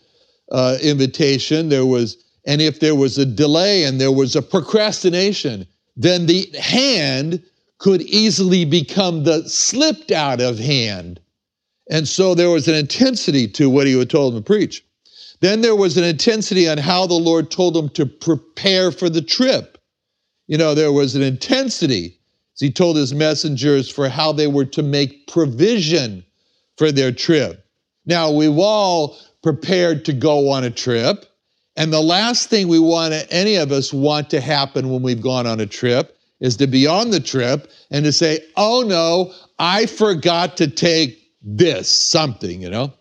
uh, 0.50 0.78
invitation. 0.82 1.68
There 1.68 1.86
was, 1.86 2.16
and 2.46 2.60
if 2.60 2.80
there 2.80 2.94
was 2.94 3.18
a 3.18 3.26
delay 3.26 3.84
and 3.84 4.00
there 4.00 4.12
was 4.12 4.36
a 4.36 4.42
procrastination, 4.42 5.66
then 5.96 6.26
the 6.26 6.48
hand 6.60 7.42
could 7.78 8.02
easily 8.02 8.64
become 8.64 9.24
the 9.24 9.48
slipped 9.48 10.10
out 10.10 10.40
of 10.40 10.58
hand. 10.58 11.20
And 11.90 12.08
so 12.08 12.34
there 12.34 12.50
was 12.50 12.68
an 12.68 12.74
intensity 12.74 13.46
to 13.48 13.70
what 13.70 13.86
he 13.86 13.94
would 13.96 14.10
told 14.10 14.34
them 14.34 14.42
to 14.42 14.46
preach. 14.46 14.84
Then 15.40 15.60
there 15.60 15.76
was 15.76 15.96
an 15.96 16.04
intensity 16.04 16.68
on 16.68 16.78
how 16.78 17.06
the 17.06 17.14
Lord 17.14 17.50
told 17.50 17.74
them 17.74 17.88
to 17.90 18.06
prepare 18.06 18.90
for 18.90 19.10
the 19.10 19.22
trip. 19.22 19.78
You 20.46 20.58
know, 20.58 20.74
there 20.74 20.92
was 20.92 21.14
an 21.14 21.22
intensity 21.22 22.18
as 22.54 22.60
he 22.60 22.70
told 22.70 22.96
his 22.96 23.12
messengers 23.12 23.90
for 23.90 24.08
how 24.08 24.32
they 24.32 24.46
were 24.46 24.64
to 24.66 24.82
make 24.82 25.26
provision 25.26 26.24
for 26.78 26.92
their 26.92 27.12
trip. 27.12 27.66
Now, 28.06 28.30
we've 28.30 28.56
all 28.56 29.18
prepared 29.42 30.04
to 30.06 30.12
go 30.12 30.50
on 30.50 30.64
a 30.64 30.70
trip. 30.70 31.26
And 31.76 31.92
the 31.92 32.00
last 32.00 32.48
thing 32.48 32.68
we 32.68 32.78
want 32.78 33.12
to, 33.12 33.30
any 33.30 33.56
of 33.56 33.72
us 33.72 33.92
want 33.92 34.30
to 34.30 34.40
happen 34.40 34.90
when 34.90 35.02
we've 35.02 35.20
gone 35.20 35.46
on 35.46 35.60
a 35.60 35.66
trip 35.66 36.16
is 36.40 36.56
to 36.56 36.66
be 36.66 36.86
on 36.86 37.10
the 37.10 37.20
trip 37.20 37.70
and 37.90 38.04
to 38.04 38.12
say, 38.12 38.40
oh 38.56 38.82
no, 38.86 39.32
I 39.58 39.86
forgot 39.86 40.56
to 40.58 40.68
take 40.68 41.18
this, 41.42 41.90
something, 41.90 42.62
you 42.62 42.70
know? 42.70 42.92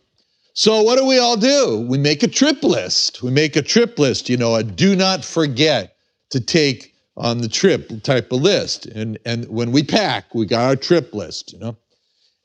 So 0.57 0.81
what 0.83 0.97
do 0.97 1.05
we 1.05 1.19
all 1.19 1.35
do? 1.35 1.85
We 1.85 1.97
make 1.97 2.23
a 2.23 2.29
trip 2.29 2.63
list. 2.63 3.21
We 3.21 3.29
make 3.29 3.57
a 3.57 3.61
trip 3.61 3.99
list, 3.99 4.29
you 4.29 4.37
know, 4.37 4.55
a 4.55 4.63
do 4.63 4.95
not 4.95 5.25
forget 5.25 5.97
to 6.29 6.39
take 6.39 6.95
on 7.17 7.39
the 7.39 7.49
trip 7.49 7.91
type 8.03 8.31
of 8.31 8.41
list. 8.41 8.85
And, 8.85 9.19
and 9.25 9.45
when 9.49 9.73
we 9.73 9.83
pack, 9.83 10.33
we 10.33 10.45
got 10.45 10.63
our 10.63 10.77
trip 10.77 11.13
list, 11.13 11.51
you 11.51 11.59
know. 11.59 11.75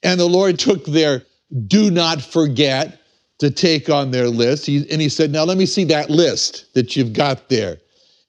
And 0.02 0.18
the 0.18 0.26
Lord 0.26 0.58
took 0.58 0.84
their 0.86 1.22
do 1.68 1.88
not 1.88 2.20
forget 2.20 3.00
to 3.38 3.48
take 3.48 3.88
on 3.88 4.10
their 4.10 4.26
list. 4.26 4.66
He, 4.66 4.90
and 4.90 5.00
he 5.00 5.08
said, 5.08 5.30
Now 5.30 5.44
let 5.44 5.56
me 5.56 5.66
see 5.66 5.84
that 5.84 6.10
list 6.10 6.74
that 6.74 6.96
you've 6.96 7.12
got 7.12 7.48
there. 7.48 7.78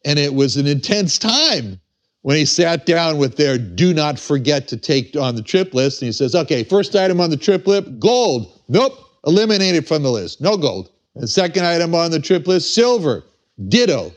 And 0.05 0.19
it 0.19 0.35
was 0.35 0.57
an 0.57 0.67
intense 0.67 1.17
time 1.17 1.81
when 2.21 2.37
he 2.37 2.45
sat 2.45 2.85
down 2.85 3.17
with 3.17 3.35
their 3.35 3.57
do 3.57 3.95
not 3.95 4.19
forget 4.19 4.67
to 4.67 4.77
take 4.77 5.15
on 5.15 5.35
the 5.35 5.41
trip 5.41 5.73
list. 5.73 6.03
And 6.03 6.07
he 6.07 6.13
says, 6.13 6.35
Okay, 6.35 6.63
first 6.63 6.95
item 6.95 7.19
on 7.19 7.31
the 7.31 7.37
trip 7.37 7.65
list 7.65 7.99
gold. 7.99 8.61
Nope 8.69 9.07
eliminated 9.25 9.87
from 9.87 10.03
the 10.03 10.11
list. 10.11 10.41
No 10.41 10.57
gold. 10.57 10.89
The 11.15 11.27
second 11.27 11.65
item 11.65 11.93
on 11.93 12.11
the 12.11 12.19
trip 12.19 12.47
list, 12.47 12.73
silver. 12.73 13.23
Ditto. 13.67 14.11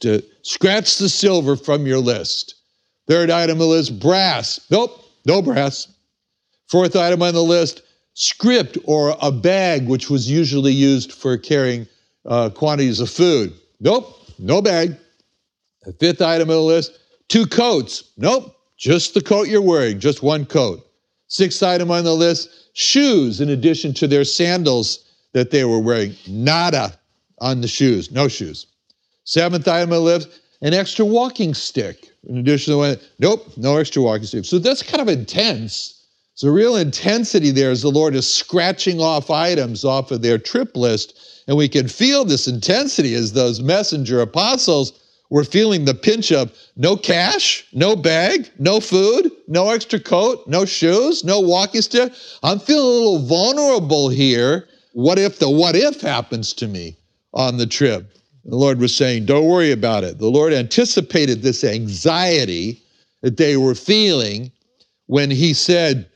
To 0.00 0.22
scratch 0.42 0.98
the 0.98 1.08
silver 1.08 1.56
from 1.56 1.86
your 1.86 1.98
list. 1.98 2.56
Third 3.06 3.30
item 3.30 3.54
on 3.54 3.58
the 3.58 3.66
list, 3.66 3.98
brass. 4.00 4.60
Nope, 4.70 5.04
no 5.26 5.42
brass. 5.42 5.88
Fourth 6.68 6.96
item 6.96 7.22
on 7.22 7.34
the 7.34 7.42
list, 7.42 7.82
scrip 8.14 8.76
or 8.84 9.16
a 9.20 9.30
bag, 9.30 9.86
which 9.86 10.08
was 10.08 10.30
usually 10.30 10.72
used 10.72 11.12
for 11.12 11.36
carrying 11.36 11.86
uh, 12.24 12.48
quantities 12.50 13.00
of 13.00 13.10
food. 13.10 13.52
Nope, 13.80 14.18
no 14.38 14.62
bag. 14.62 14.96
The 15.82 15.92
fifth 15.92 16.22
item 16.22 16.48
on 16.48 16.56
the 16.56 16.62
list, 16.62 16.98
two 17.28 17.46
coats. 17.46 18.04
Nope, 18.16 18.56
just 18.78 19.12
the 19.12 19.20
coat 19.20 19.48
you're 19.48 19.62
wearing, 19.62 20.00
just 20.00 20.22
one 20.22 20.46
coat. 20.46 20.86
Sixth 21.28 21.62
item 21.62 21.90
on 21.90 22.04
the 22.04 22.14
list 22.14 22.63
shoes, 22.74 23.40
in 23.40 23.48
addition 23.48 23.94
to 23.94 24.06
their 24.06 24.24
sandals 24.24 25.04
that 25.32 25.50
they 25.50 25.64
were 25.64 25.80
wearing. 25.80 26.14
Nada 26.28 26.98
on 27.40 27.60
the 27.60 27.68
shoes, 27.68 28.10
no 28.10 28.28
shoes. 28.28 28.66
Seventh 29.24 29.66
item 29.66 29.90
on 29.92 29.96
the 29.96 30.00
list 30.00 30.40
an 30.64 30.72
extra 30.72 31.04
walking 31.04 31.52
stick. 31.52 32.10
In 32.26 32.38
addition 32.38 32.72
to 32.72 32.78
one, 32.78 32.96
nope, 33.18 33.46
no 33.58 33.76
extra 33.76 34.00
walking 34.02 34.26
stick. 34.26 34.46
So 34.46 34.58
that's 34.58 34.82
kind 34.82 35.02
of 35.02 35.08
intense. 35.08 36.06
So 36.36 36.48
real 36.48 36.76
intensity 36.76 37.50
there 37.50 37.70
as 37.70 37.82
the 37.82 37.90
Lord 37.90 38.14
is 38.14 38.32
scratching 38.32 38.98
off 38.98 39.30
items 39.30 39.84
off 39.84 40.10
of 40.10 40.22
their 40.22 40.38
trip 40.38 40.74
list. 40.74 41.42
And 41.46 41.56
we 41.56 41.68
can 41.68 41.86
feel 41.86 42.24
this 42.24 42.48
intensity 42.48 43.14
as 43.14 43.34
those 43.34 43.60
messenger 43.60 44.20
apostles 44.22 44.98
were 45.28 45.44
feeling 45.44 45.84
the 45.84 45.94
pinch 45.94 46.32
of 46.32 46.56
no 46.76 46.96
cash, 46.96 47.66
no 47.74 47.94
bag, 47.94 48.50
no 48.58 48.80
food, 48.80 49.30
no 49.54 49.70
extra 49.70 50.00
coat, 50.00 50.46
no 50.48 50.64
shoes, 50.64 51.24
no 51.24 51.38
walking 51.38 51.80
stick. 51.80 52.12
I'm 52.42 52.58
feeling 52.58 52.84
a 52.84 52.88
little 52.88 53.20
vulnerable 53.20 54.08
here. 54.08 54.68
What 54.92 55.18
if 55.18 55.38
the 55.38 55.48
what 55.48 55.76
if 55.76 56.00
happens 56.00 56.52
to 56.54 56.66
me 56.66 56.98
on 57.32 57.56
the 57.56 57.66
trip? 57.66 58.18
The 58.44 58.56
Lord 58.56 58.80
was 58.80 58.94
saying, 58.94 59.26
Don't 59.26 59.46
worry 59.46 59.70
about 59.70 60.02
it. 60.02 60.18
The 60.18 60.28
Lord 60.28 60.52
anticipated 60.52 61.40
this 61.40 61.62
anxiety 61.62 62.82
that 63.22 63.36
they 63.36 63.56
were 63.56 63.76
feeling 63.76 64.50
when 65.06 65.30
He 65.30 65.54
said 65.54 66.10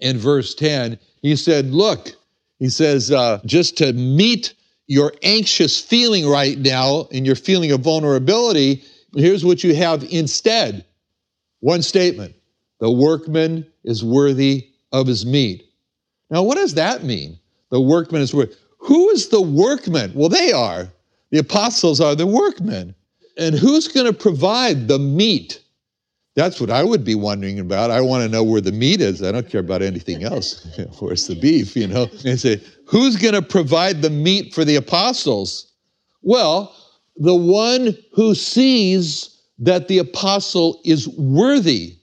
in 0.00 0.18
verse 0.18 0.54
10, 0.54 0.98
He 1.22 1.36
said, 1.36 1.66
Look, 1.66 2.12
He 2.58 2.68
says, 2.68 3.12
uh, 3.12 3.40
just 3.46 3.78
to 3.78 3.92
meet 3.92 4.54
your 4.88 5.12
anxious 5.22 5.80
feeling 5.80 6.28
right 6.28 6.58
now 6.58 7.06
and 7.12 7.24
your 7.24 7.36
feeling 7.36 7.70
of 7.70 7.80
vulnerability, 7.80 8.82
here's 9.14 9.44
what 9.44 9.62
you 9.62 9.74
have 9.74 10.04
instead 10.10 10.84
one 11.60 11.82
statement 11.82 12.34
the 12.78 12.90
workman 12.90 13.66
is 13.84 14.04
worthy 14.04 14.68
of 14.92 15.06
his 15.06 15.24
meat. 15.24 15.70
Now, 16.30 16.42
what 16.42 16.56
does 16.56 16.74
that 16.74 17.04
mean? 17.04 17.38
The 17.70 17.80
workman 17.80 18.22
is 18.22 18.34
worthy. 18.34 18.54
Who 18.78 19.10
is 19.10 19.28
the 19.28 19.42
workman? 19.42 20.12
Well, 20.14 20.28
they 20.28 20.52
are. 20.52 20.88
The 21.30 21.38
apostles 21.38 22.00
are 22.00 22.14
the 22.14 22.26
workmen. 22.26 22.94
And 23.38 23.54
who's 23.54 23.88
going 23.88 24.06
to 24.06 24.12
provide 24.12 24.88
the 24.88 24.98
meat? 24.98 25.60
That's 26.34 26.60
what 26.60 26.70
I 26.70 26.84
would 26.84 27.04
be 27.04 27.14
wondering 27.14 27.58
about. 27.58 27.90
I 27.90 28.02
want 28.02 28.22
to 28.22 28.28
know 28.28 28.44
where 28.44 28.60
the 28.60 28.72
meat 28.72 29.00
is. 29.00 29.22
I 29.22 29.32
don't 29.32 29.48
care 29.48 29.60
about 29.60 29.82
anything 29.82 30.22
else. 30.22 30.66
Where's 31.00 31.26
the 31.26 31.34
beef, 31.34 31.74
you 31.74 31.86
know? 31.86 32.08
And 32.24 32.38
say, 32.38 32.62
who's 32.86 33.16
going 33.16 33.34
to 33.34 33.42
provide 33.42 34.02
the 34.02 34.10
meat 34.10 34.54
for 34.54 34.64
the 34.64 34.76
apostles? 34.76 35.72
Well, 36.22 36.74
the 37.16 37.34
one 37.34 37.96
who 38.12 38.34
sees 38.34 39.40
that 39.58 39.88
the 39.88 39.98
apostle 39.98 40.80
is 40.84 41.08
worthy. 41.08 41.95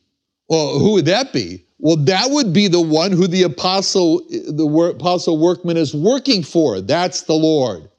Well, 0.53 0.77
who 0.77 0.91
would 0.93 1.05
that 1.05 1.33
be? 1.33 1.65
Well, 1.79 1.95
that 1.95 2.29
would 2.29 2.53
be 2.53 2.67
the 2.67 2.79
one 2.79 3.11
who 3.11 3.25
the 3.25 3.41
apostle, 3.41 4.19
the 4.29 4.93
apostle 4.95 5.39
workman 5.39 5.77
is 5.77 5.95
working 5.95 6.43
for. 6.43 6.79
That's 6.79 7.23
the 7.23 7.33
Lord. 7.33 7.89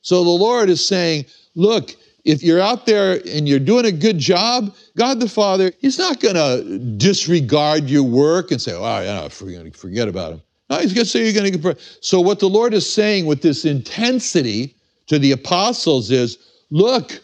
So 0.00 0.24
the 0.24 0.30
Lord 0.30 0.70
is 0.70 0.82
saying, 0.82 1.26
look, 1.54 1.94
if 2.24 2.42
you're 2.42 2.60
out 2.60 2.86
there 2.86 3.20
and 3.28 3.46
you're 3.46 3.58
doing 3.58 3.84
a 3.84 3.92
good 3.92 4.18
job, 4.18 4.74
God 4.96 5.20
the 5.20 5.28
Father, 5.28 5.72
He's 5.80 5.98
not 5.98 6.20
going 6.20 6.36
to 6.36 6.78
disregard 6.96 7.90
your 7.90 8.02
work 8.02 8.50
and 8.50 8.62
say, 8.62 8.72
oh, 8.72 9.00
yeah, 9.02 9.28
forget 9.28 10.08
about 10.08 10.32
Him. 10.32 10.42
No, 10.70 10.78
He's 10.78 10.94
going 10.94 11.04
to 11.04 11.10
say 11.10 11.30
you're 11.30 11.38
going 11.38 11.60
to. 11.60 11.76
So 12.00 12.18
what 12.18 12.38
the 12.38 12.48
Lord 12.48 12.72
is 12.72 12.90
saying 12.90 13.26
with 13.26 13.42
this 13.42 13.66
intensity 13.66 14.74
to 15.08 15.18
the 15.18 15.32
apostles 15.32 16.10
is, 16.10 16.38
look, 16.70 17.20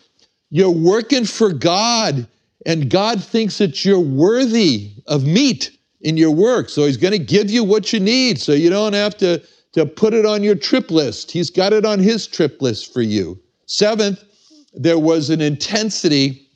you're 0.50 0.68
working 0.68 1.24
for 1.24 1.50
God, 1.50 2.26
and 2.66 2.90
God 2.90 3.24
thinks 3.24 3.56
that 3.58 3.84
you're 3.84 3.98
worthy 3.98 4.90
of 5.06 5.24
meat 5.24 5.70
in 6.02 6.18
your 6.18 6.32
work. 6.32 6.68
So 6.68 6.84
He's 6.84 6.98
going 6.98 7.12
to 7.12 7.18
give 7.18 7.50
you 7.50 7.64
what 7.64 7.94
you 7.94 8.00
need, 8.00 8.38
so 8.38 8.52
you 8.52 8.68
don't 8.68 8.92
have 8.92 9.16
to 9.18 9.42
to 9.76 9.84
put 9.84 10.14
it 10.14 10.24
on 10.24 10.42
your 10.42 10.54
trip 10.54 10.90
list. 10.90 11.30
He's 11.30 11.50
got 11.50 11.74
it 11.74 11.84
on 11.84 11.98
his 11.98 12.26
trip 12.26 12.62
list 12.62 12.94
for 12.94 13.02
you. 13.02 13.38
Seventh, 13.66 14.24
there 14.72 14.98
was 14.98 15.28
an 15.28 15.42
intensity 15.42 16.48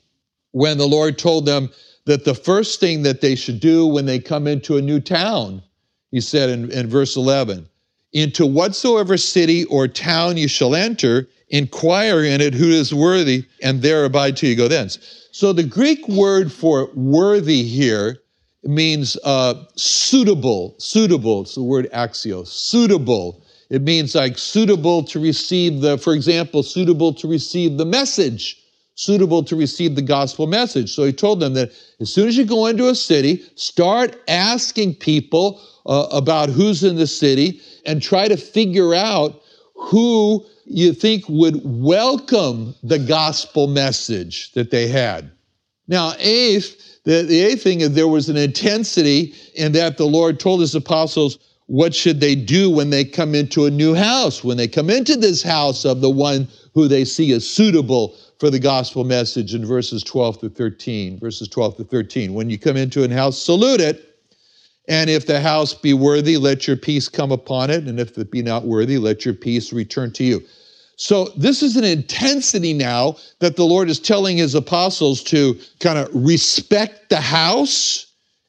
when 0.53 0.79
the 0.79 0.87
Lord 0.87 1.19
told 1.19 1.45
them 1.45 1.69
that 2.05 2.25
the 2.25 2.33
first 2.33 2.79
thing 2.79 3.03
that 3.03 3.21
they 3.21 3.35
should 3.35 3.59
do 3.59 3.85
when 3.85 4.07
they 4.07 4.17
come 4.17 4.47
into 4.47 4.77
a 4.77 4.81
new 4.81 4.99
town, 4.99 5.61
he 6.09 6.19
said 6.19 6.49
in, 6.49 6.71
in 6.71 6.87
verse 6.87 7.15
11, 7.15 7.69
into 8.13 8.45
whatsoever 8.45 9.17
city 9.17 9.65
or 9.65 9.87
town 9.87 10.37
you 10.37 10.47
shall 10.47 10.75
enter, 10.75 11.27
inquire 11.49 12.23
in 12.23 12.41
it 12.41 12.53
who 12.53 12.69
is 12.69 12.93
worthy, 12.93 13.45
and 13.61 13.81
there 13.81 14.05
abide 14.05 14.37
till 14.37 14.49
you 14.49 14.55
go 14.55 14.67
thence. 14.67 15.27
So 15.31 15.53
the 15.53 15.63
Greek 15.63 16.07
word 16.07 16.51
for 16.51 16.89
worthy 16.93 17.63
here 17.63 18.17
means 18.63 19.17
uh, 19.23 19.55
suitable, 19.75 20.75
suitable. 20.77 21.41
It's 21.41 21.55
the 21.55 21.63
word 21.63 21.89
axios, 21.93 22.47
suitable. 22.47 23.43
It 23.69 23.81
means 23.81 24.13
like 24.13 24.37
suitable 24.37 25.03
to 25.05 25.19
receive 25.19 25.81
the, 25.81 25.97
for 25.97 26.13
example, 26.13 26.61
suitable 26.61 27.13
to 27.13 27.27
receive 27.27 27.77
the 27.77 27.85
message, 27.85 28.61
suitable 28.95 29.43
to 29.43 29.55
receive 29.55 29.95
the 29.95 30.01
gospel 30.01 30.45
message. 30.45 30.93
So 30.93 31.05
he 31.05 31.13
told 31.13 31.39
them 31.39 31.53
that 31.53 31.71
as 32.01 32.13
soon 32.13 32.27
as 32.27 32.37
you 32.37 32.45
go 32.45 32.67
into 32.67 32.89
a 32.89 32.95
city, 32.95 33.43
start 33.55 34.21
asking 34.27 34.95
people 34.95 35.61
uh, 35.85 36.07
about 36.11 36.49
who's 36.49 36.83
in 36.83 36.95
the 36.95 37.07
city 37.07 37.61
and 37.85 38.01
try 38.01 38.27
to 38.27 38.37
figure 38.37 38.93
out 38.93 39.41
who 39.75 40.45
you 40.65 40.93
think 40.93 41.23
would 41.27 41.59
welcome 41.63 42.75
the 42.83 42.99
gospel 42.99 43.67
message 43.67 44.51
that 44.53 44.71
they 44.71 44.87
had. 44.87 45.31
Now, 45.87 46.13
eighth, 46.19 46.99
the, 47.03 47.23
the 47.23 47.41
eighth 47.41 47.63
thing 47.63 47.81
is 47.81 47.93
there 47.93 48.07
was 48.07 48.29
an 48.29 48.37
intensity 48.37 49.33
in 49.55 49.71
that 49.73 49.97
the 49.97 50.05
Lord 50.05 50.39
told 50.39 50.61
his 50.61 50.75
apostles, 50.75 51.39
what 51.65 51.95
should 51.95 52.19
they 52.19 52.35
do 52.35 52.69
when 52.69 52.89
they 52.89 53.03
come 53.03 53.33
into 53.33 53.65
a 53.65 53.71
new 53.71 53.93
house? 53.93 54.43
When 54.43 54.57
they 54.57 54.67
come 54.67 54.89
into 54.89 55.15
this 55.15 55.41
house 55.41 55.85
of 55.85 56.01
the 56.01 56.09
one 56.09 56.47
who 56.73 56.87
they 56.87 57.05
see 57.05 57.31
as 57.33 57.47
suitable 57.49 58.15
for 58.39 58.49
the 58.49 58.59
gospel 58.59 59.03
message 59.03 59.53
in 59.53 59.65
verses 59.65 60.03
12 60.03 60.41
to 60.41 60.49
13. 60.49 61.19
Verses 61.19 61.47
12 61.47 61.77
to 61.77 61.83
13. 61.83 62.33
When 62.33 62.49
you 62.49 62.57
come 62.57 62.77
into 62.77 63.03
a 63.03 63.13
house, 63.13 63.41
salute 63.41 63.81
it. 63.81 64.10
And 64.91 65.09
if 65.09 65.25
the 65.25 65.39
house 65.39 65.73
be 65.73 65.93
worthy, 65.93 66.35
let 66.35 66.67
your 66.67 66.75
peace 66.75 67.07
come 67.07 67.31
upon 67.31 67.69
it. 67.69 67.85
And 67.85 67.97
if 67.97 68.17
it 68.17 68.29
be 68.29 68.41
not 68.41 68.65
worthy, 68.65 68.97
let 68.97 69.23
your 69.23 69.33
peace 69.33 69.71
return 69.71 70.11
to 70.11 70.23
you. 70.25 70.43
So, 70.97 71.29
this 71.37 71.63
is 71.63 71.77
an 71.77 71.85
intensity 71.85 72.73
now 72.73 73.15
that 73.39 73.55
the 73.55 73.63
Lord 73.63 73.89
is 73.89 74.01
telling 74.01 74.35
his 74.35 74.53
apostles 74.53 75.23
to 75.23 75.57
kind 75.79 75.97
of 75.97 76.09
respect 76.13 77.09
the 77.09 77.21
house. 77.21 78.05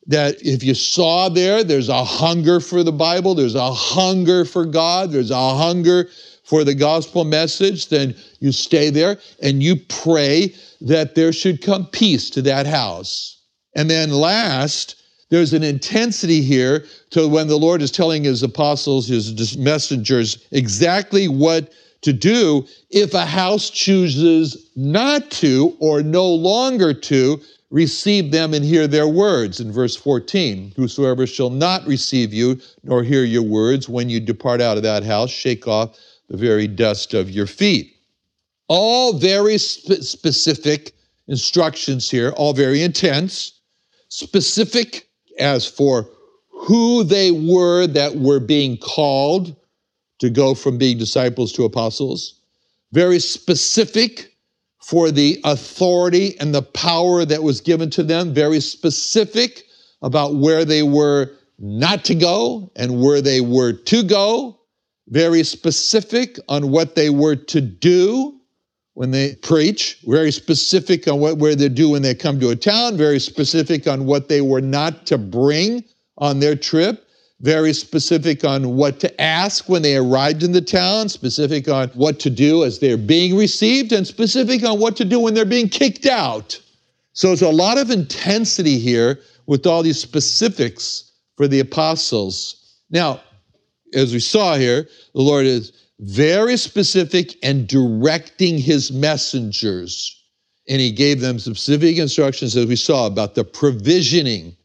That 0.08 0.34
if 0.42 0.64
you 0.64 0.74
saw 0.74 1.28
there, 1.28 1.62
there's 1.62 1.88
a 1.88 2.02
hunger 2.02 2.58
for 2.58 2.82
the 2.82 2.90
Bible, 2.90 3.36
there's 3.36 3.54
a 3.54 3.72
hunger 3.72 4.44
for 4.44 4.64
God, 4.66 5.12
there's 5.12 5.30
a 5.30 5.54
hunger 5.54 6.08
for 6.42 6.64
the 6.64 6.74
gospel 6.74 7.22
message, 7.22 7.88
then 7.88 8.16
you 8.40 8.50
stay 8.50 8.90
there 8.90 9.16
and 9.40 9.62
you 9.62 9.76
pray 9.76 10.52
that 10.80 11.14
there 11.14 11.32
should 11.32 11.62
come 11.62 11.86
peace 11.86 12.30
to 12.30 12.42
that 12.42 12.66
house. 12.66 13.40
And 13.76 13.88
then 13.88 14.10
last, 14.10 14.96
there's 15.32 15.54
an 15.54 15.62
intensity 15.62 16.42
here 16.42 16.84
to 17.08 17.26
when 17.26 17.48
the 17.48 17.56
Lord 17.56 17.80
is 17.80 17.90
telling 17.90 18.22
his 18.22 18.42
apostles, 18.42 19.08
his 19.08 19.56
messengers, 19.56 20.46
exactly 20.50 21.26
what 21.26 21.72
to 22.02 22.12
do 22.12 22.66
if 22.90 23.14
a 23.14 23.24
house 23.24 23.70
chooses 23.70 24.68
not 24.76 25.30
to 25.30 25.74
or 25.80 26.02
no 26.02 26.28
longer 26.28 26.92
to 26.92 27.40
receive 27.70 28.30
them 28.30 28.52
and 28.52 28.62
hear 28.62 28.86
their 28.86 29.08
words. 29.08 29.58
In 29.58 29.72
verse 29.72 29.96
14, 29.96 30.74
whosoever 30.76 31.26
shall 31.26 31.48
not 31.48 31.86
receive 31.86 32.34
you 32.34 32.60
nor 32.84 33.02
hear 33.02 33.24
your 33.24 33.40
words 33.40 33.88
when 33.88 34.10
you 34.10 34.20
depart 34.20 34.60
out 34.60 34.76
of 34.76 34.82
that 34.82 35.02
house, 35.02 35.30
shake 35.30 35.66
off 35.66 35.98
the 36.28 36.36
very 36.36 36.66
dust 36.66 37.14
of 37.14 37.30
your 37.30 37.46
feet. 37.46 37.96
All 38.68 39.14
very 39.14 39.56
spe- 39.56 40.02
specific 40.02 40.92
instructions 41.26 42.10
here, 42.10 42.32
all 42.32 42.52
very 42.52 42.82
intense, 42.82 43.60
specific 44.08 45.08
as 45.38 45.66
for 45.66 46.08
who 46.48 47.04
they 47.04 47.30
were 47.30 47.86
that 47.86 48.16
were 48.16 48.40
being 48.40 48.76
called 48.76 49.54
to 50.20 50.30
go 50.30 50.54
from 50.54 50.78
being 50.78 50.98
disciples 50.98 51.52
to 51.52 51.64
apostles, 51.64 52.40
very 52.92 53.18
specific 53.18 54.36
for 54.80 55.10
the 55.10 55.40
authority 55.44 56.38
and 56.38 56.54
the 56.54 56.62
power 56.62 57.24
that 57.24 57.42
was 57.42 57.60
given 57.60 57.90
to 57.90 58.02
them, 58.02 58.32
very 58.34 58.60
specific 58.60 59.64
about 60.02 60.34
where 60.34 60.64
they 60.64 60.82
were 60.82 61.30
not 61.58 62.04
to 62.04 62.14
go 62.14 62.70
and 62.76 63.00
where 63.00 63.20
they 63.20 63.40
were 63.40 63.72
to 63.72 64.02
go, 64.02 64.58
very 65.08 65.42
specific 65.42 66.38
on 66.48 66.70
what 66.70 66.94
they 66.94 67.10
were 67.10 67.36
to 67.36 67.60
do 67.60 68.40
when 68.94 69.10
they 69.10 69.34
preach, 69.36 69.98
very 70.06 70.30
specific 70.30 71.08
on 71.08 71.18
what 71.18 71.38
where 71.38 71.54
they 71.54 71.68
do 71.68 71.90
when 71.90 72.02
they 72.02 72.14
come 72.14 72.38
to 72.40 72.50
a 72.50 72.56
town, 72.56 72.96
very 72.96 73.18
specific 73.18 73.86
on 73.86 74.04
what 74.06 74.28
they 74.28 74.40
were 74.40 74.60
not 74.60 75.06
to 75.06 75.16
bring 75.16 75.82
on 76.18 76.40
their 76.40 76.54
trip, 76.54 77.08
very 77.40 77.72
specific 77.72 78.44
on 78.44 78.76
what 78.76 79.00
to 79.00 79.20
ask 79.20 79.68
when 79.68 79.82
they 79.82 79.96
arrived 79.96 80.42
in 80.42 80.52
the 80.52 80.60
town, 80.60 81.08
specific 81.08 81.68
on 81.68 81.88
what 81.90 82.20
to 82.20 82.30
do 82.30 82.64
as 82.64 82.78
they're 82.78 82.98
being 82.98 83.36
received, 83.36 83.92
and 83.92 84.06
specific 84.06 84.62
on 84.62 84.78
what 84.78 84.96
to 84.96 85.04
do 85.04 85.18
when 85.18 85.34
they're 85.34 85.44
being 85.44 85.68
kicked 85.68 86.06
out. 86.06 86.60
So 87.14 87.32
it's 87.32 87.42
a 87.42 87.48
lot 87.48 87.78
of 87.78 87.90
intensity 87.90 88.78
here 88.78 89.20
with 89.46 89.66
all 89.66 89.82
these 89.82 90.00
specifics 90.00 91.12
for 91.36 91.48
the 91.48 91.60
apostles. 91.60 92.78
Now, 92.90 93.20
as 93.94 94.12
we 94.12 94.20
saw 94.20 94.56
here, 94.56 94.86
the 95.14 95.20
Lord 95.20 95.46
is 95.46 95.72
very 96.02 96.56
specific 96.56 97.36
and 97.44 97.68
directing 97.68 98.58
his 98.58 98.90
messengers. 98.90 100.18
And 100.68 100.80
he 100.80 100.90
gave 100.90 101.20
them 101.20 101.38
specific 101.38 101.96
instructions, 101.96 102.56
as 102.56 102.66
we 102.66 102.76
saw, 102.76 103.06
about 103.06 103.34
the 103.34 103.44
provisioning. 103.44 104.56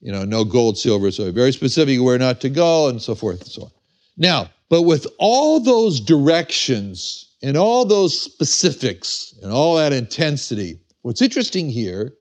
You 0.00 0.12
know, 0.12 0.24
no 0.24 0.44
gold, 0.44 0.78
silver, 0.78 1.10
so 1.10 1.30
very 1.30 1.52
specific 1.52 2.00
where 2.00 2.18
not 2.18 2.40
to 2.40 2.48
go, 2.48 2.88
and 2.88 3.00
so 3.00 3.14
forth 3.14 3.42
and 3.42 3.50
so 3.50 3.62
on. 3.64 3.70
Now, 4.16 4.50
but 4.68 4.82
with 4.82 5.06
all 5.18 5.60
those 5.60 6.00
directions 6.00 7.34
and 7.42 7.56
all 7.56 7.84
those 7.84 8.20
specifics 8.20 9.34
and 9.42 9.52
all 9.52 9.76
that 9.76 9.92
intensity, 9.92 10.80
what's 11.02 11.22
interesting 11.22 11.68
here 11.68 12.14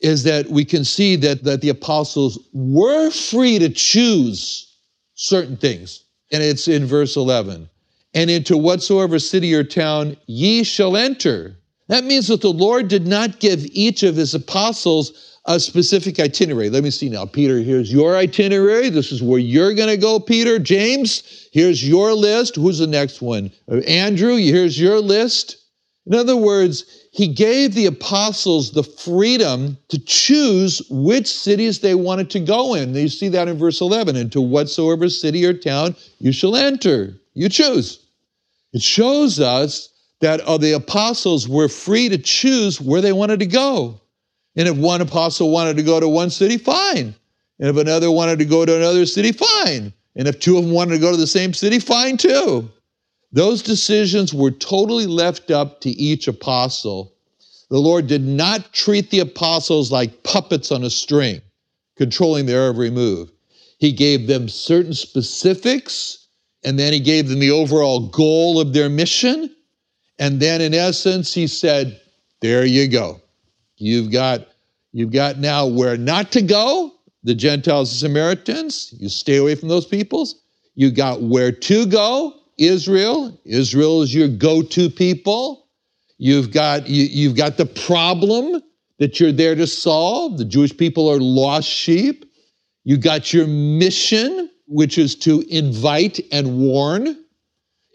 is 0.00 0.22
that 0.24 0.48
we 0.48 0.64
can 0.64 0.84
see 0.84 1.16
that, 1.16 1.44
that 1.44 1.60
the 1.60 1.68
apostles 1.68 2.38
were 2.52 3.10
free 3.10 3.58
to 3.58 3.68
choose 3.68 4.74
certain 5.14 5.56
things. 5.56 6.04
And 6.32 6.42
it's 6.42 6.68
in 6.68 6.86
verse 6.86 7.16
11. 7.16 7.68
And 8.16 8.30
into 8.30 8.56
whatsoever 8.56 9.18
city 9.18 9.54
or 9.54 9.62
town 9.62 10.16
ye 10.26 10.64
shall 10.64 10.96
enter. 10.96 11.54
That 11.88 12.04
means 12.04 12.28
that 12.28 12.40
the 12.40 12.50
Lord 12.50 12.88
did 12.88 13.06
not 13.06 13.40
give 13.40 13.66
each 13.66 14.02
of 14.02 14.16
his 14.16 14.34
apostles 14.34 15.36
a 15.44 15.60
specific 15.60 16.18
itinerary. 16.18 16.70
Let 16.70 16.82
me 16.82 16.90
see 16.90 17.10
now. 17.10 17.26
Peter, 17.26 17.58
here's 17.58 17.92
your 17.92 18.16
itinerary. 18.16 18.88
This 18.88 19.12
is 19.12 19.22
where 19.22 19.38
you're 19.38 19.74
going 19.74 19.90
to 19.90 19.98
go, 19.98 20.18
Peter. 20.18 20.58
James, 20.58 21.48
here's 21.52 21.86
your 21.86 22.14
list. 22.14 22.56
Who's 22.56 22.78
the 22.78 22.86
next 22.86 23.20
one? 23.20 23.52
Uh, 23.70 23.76
Andrew, 23.80 24.36
here's 24.36 24.80
your 24.80 24.98
list. 24.98 25.58
In 26.06 26.14
other 26.14 26.36
words, 26.36 26.86
he 27.12 27.28
gave 27.28 27.74
the 27.74 27.84
apostles 27.84 28.70
the 28.70 28.82
freedom 28.82 29.76
to 29.88 29.98
choose 29.98 30.80
which 30.88 31.26
cities 31.26 31.80
they 31.80 31.94
wanted 31.94 32.30
to 32.30 32.40
go 32.40 32.74
in. 32.74 32.94
You 32.94 33.08
see 33.08 33.28
that 33.28 33.46
in 33.46 33.58
verse 33.58 33.82
11. 33.82 34.16
Into 34.16 34.40
whatsoever 34.40 35.10
city 35.10 35.44
or 35.44 35.52
town 35.52 35.94
you 36.18 36.32
shall 36.32 36.56
enter. 36.56 37.14
You 37.34 37.50
choose. 37.50 38.05
It 38.76 38.82
shows 38.82 39.40
us 39.40 39.88
that 40.20 40.42
uh, 40.42 40.58
the 40.58 40.72
apostles 40.72 41.48
were 41.48 41.66
free 41.66 42.10
to 42.10 42.18
choose 42.18 42.78
where 42.78 43.00
they 43.00 43.14
wanted 43.14 43.38
to 43.38 43.46
go. 43.46 43.98
And 44.54 44.68
if 44.68 44.76
one 44.76 45.00
apostle 45.00 45.50
wanted 45.50 45.78
to 45.78 45.82
go 45.82 45.98
to 45.98 46.06
one 46.06 46.28
city, 46.28 46.58
fine. 46.58 47.14
And 47.58 47.70
if 47.70 47.78
another 47.78 48.10
wanted 48.10 48.38
to 48.40 48.44
go 48.44 48.66
to 48.66 48.76
another 48.76 49.06
city, 49.06 49.32
fine. 49.32 49.94
And 50.14 50.28
if 50.28 50.40
two 50.40 50.58
of 50.58 50.64
them 50.64 50.74
wanted 50.74 50.92
to 50.92 51.00
go 51.00 51.10
to 51.10 51.16
the 51.16 51.26
same 51.26 51.54
city, 51.54 51.78
fine 51.78 52.18
too. 52.18 52.68
Those 53.32 53.62
decisions 53.62 54.34
were 54.34 54.50
totally 54.50 55.06
left 55.06 55.50
up 55.50 55.80
to 55.80 55.88
each 55.88 56.28
apostle. 56.28 57.14
The 57.70 57.78
Lord 57.78 58.06
did 58.06 58.26
not 58.26 58.74
treat 58.74 59.08
the 59.08 59.20
apostles 59.20 59.90
like 59.90 60.22
puppets 60.22 60.70
on 60.70 60.84
a 60.84 60.90
string, 60.90 61.40
controlling 61.96 62.44
their 62.44 62.66
every 62.66 62.90
move. 62.90 63.32
He 63.78 63.90
gave 63.90 64.26
them 64.26 64.50
certain 64.50 64.92
specifics, 64.92 66.25
and 66.66 66.76
then 66.76 66.92
he 66.92 66.98
gave 66.98 67.28
them 67.28 67.38
the 67.38 67.52
overall 67.52 68.08
goal 68.08 68.60
of 68.60 68.72
their 68.72 68.88
mission. 68.88 69.54
And 70.18 70.40
then, 70.40 70.60
in 70.60 70.74
essence, 70.74 71.32
he 71.32 71.46
said, 71.46 72.00
There 72.40 72.66
you 72.66 72.88
go. 72.88 73.22
You've 73.76 74.10
got, 74.10 74.48
you've 74.92 75.12
got 75.12 75.38
now 75.38 75.66
where 75.66 75.96
not 75.96 76.32
to 76.32 76.42
go, 76.42 76.92
the 77.22 77.34
Gentiles 77.34 77.92
and 77.92 78.00
Samaritans. 78.00 78.92
You 78.98 79.08
stay 79.08 79.36
away 79.36 79.54
from 79.54 79.68
those 79.68 79.86
peoples. 79.86 80.42
You 80.74 80.90
got 80.90 81.22
where 81.22 81.52
to 81.52 81.86
go, 81.86 82.34
Israel. 82.58 83.40
Israel 83.44 84.02
is 84.02 84.12
your 84.12 84.28
go-to 84.28 84.90
people. 84.90 85.68
You've 86.18 86.50
got, 86.50 86.88
you, 86.88 87.04
you've 87.04 87.36
got 87.36 87.58
the 87.58 87.66
problem 87.66 88.60
that 88.98 89.20
you're 89.20 89.32
there 89.32 89.54
to 89.54 89.66
solve. 89.68 90.38
The 90.38 90.44
Jewish 90.44 90.76
people 90.76 91.08
are 91.10 91.20
lost 91.20 91.68
sheep. 91.68 92.24
You 92.84 92.96
got 92.96 93.32
your 93.32 93.46
mission, 93.46 94.50
which 94.66 94.98
is 94.98 95.14
to 95.14 95.42
invite 95.48 96.20
and 96.32 96.58
warn. 96.58 97.16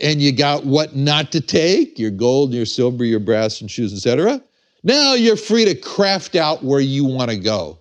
And 0.01 0.21
you 0.21 0.31
got 0.31 0.65
what 0.65 0.95
not 0.95 1.31
to 1.33 1.41
take, 1.41 1.99
your 1.99 2.11
gold, 2.11 2.53
your 2.53 2.65
silver, 2.65 3.05
your 3.05 3.19
brass 3.19 3.61
and 3.61 3.69
shoes, 3.69 3.93
etc. 3.93 4.41
Now 4.83 5.13
you're 5.13 5.35
free 5.35 5.65
to 5.65 5.75
craft 5.75 6.35
out 6.35 6.63
where 6.63 6.79
you 6.79 7.05
want 7.05 7.29
to 7.29 7.37
go. 7.37 7.77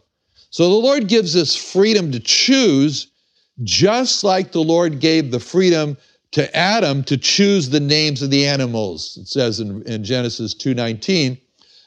So 0.50 0.68
the 0.68 0.74
Lord 0.74 1.06
gives 1.06 1.36
us 1.36 1.56
freedom 1.56 2.12
to 2.12 2.20
choose, 2.20 3.06
just 3.62 4.22
like 4.24 4.52
the 4.52 4.62
Lord 4.62 5.00
gave 5.00 5.30
the 5.30 5.40
freedom 5.40 5.96
to 6.32 6.54
Adam 6.56 7.02
to 7.04 7.16
choose 7.16 7.70
the 7.70 7.80
names 7.80 8.22
of 8.22 8.30
the 8.30 8.46
animals. 8.46 9.16
It 9.20 9.28
says 9.28 9.60
in, 9.60 9.82
in 9.82 10.04
Genesis 10.04 10.54
2:19, 10.54 11.40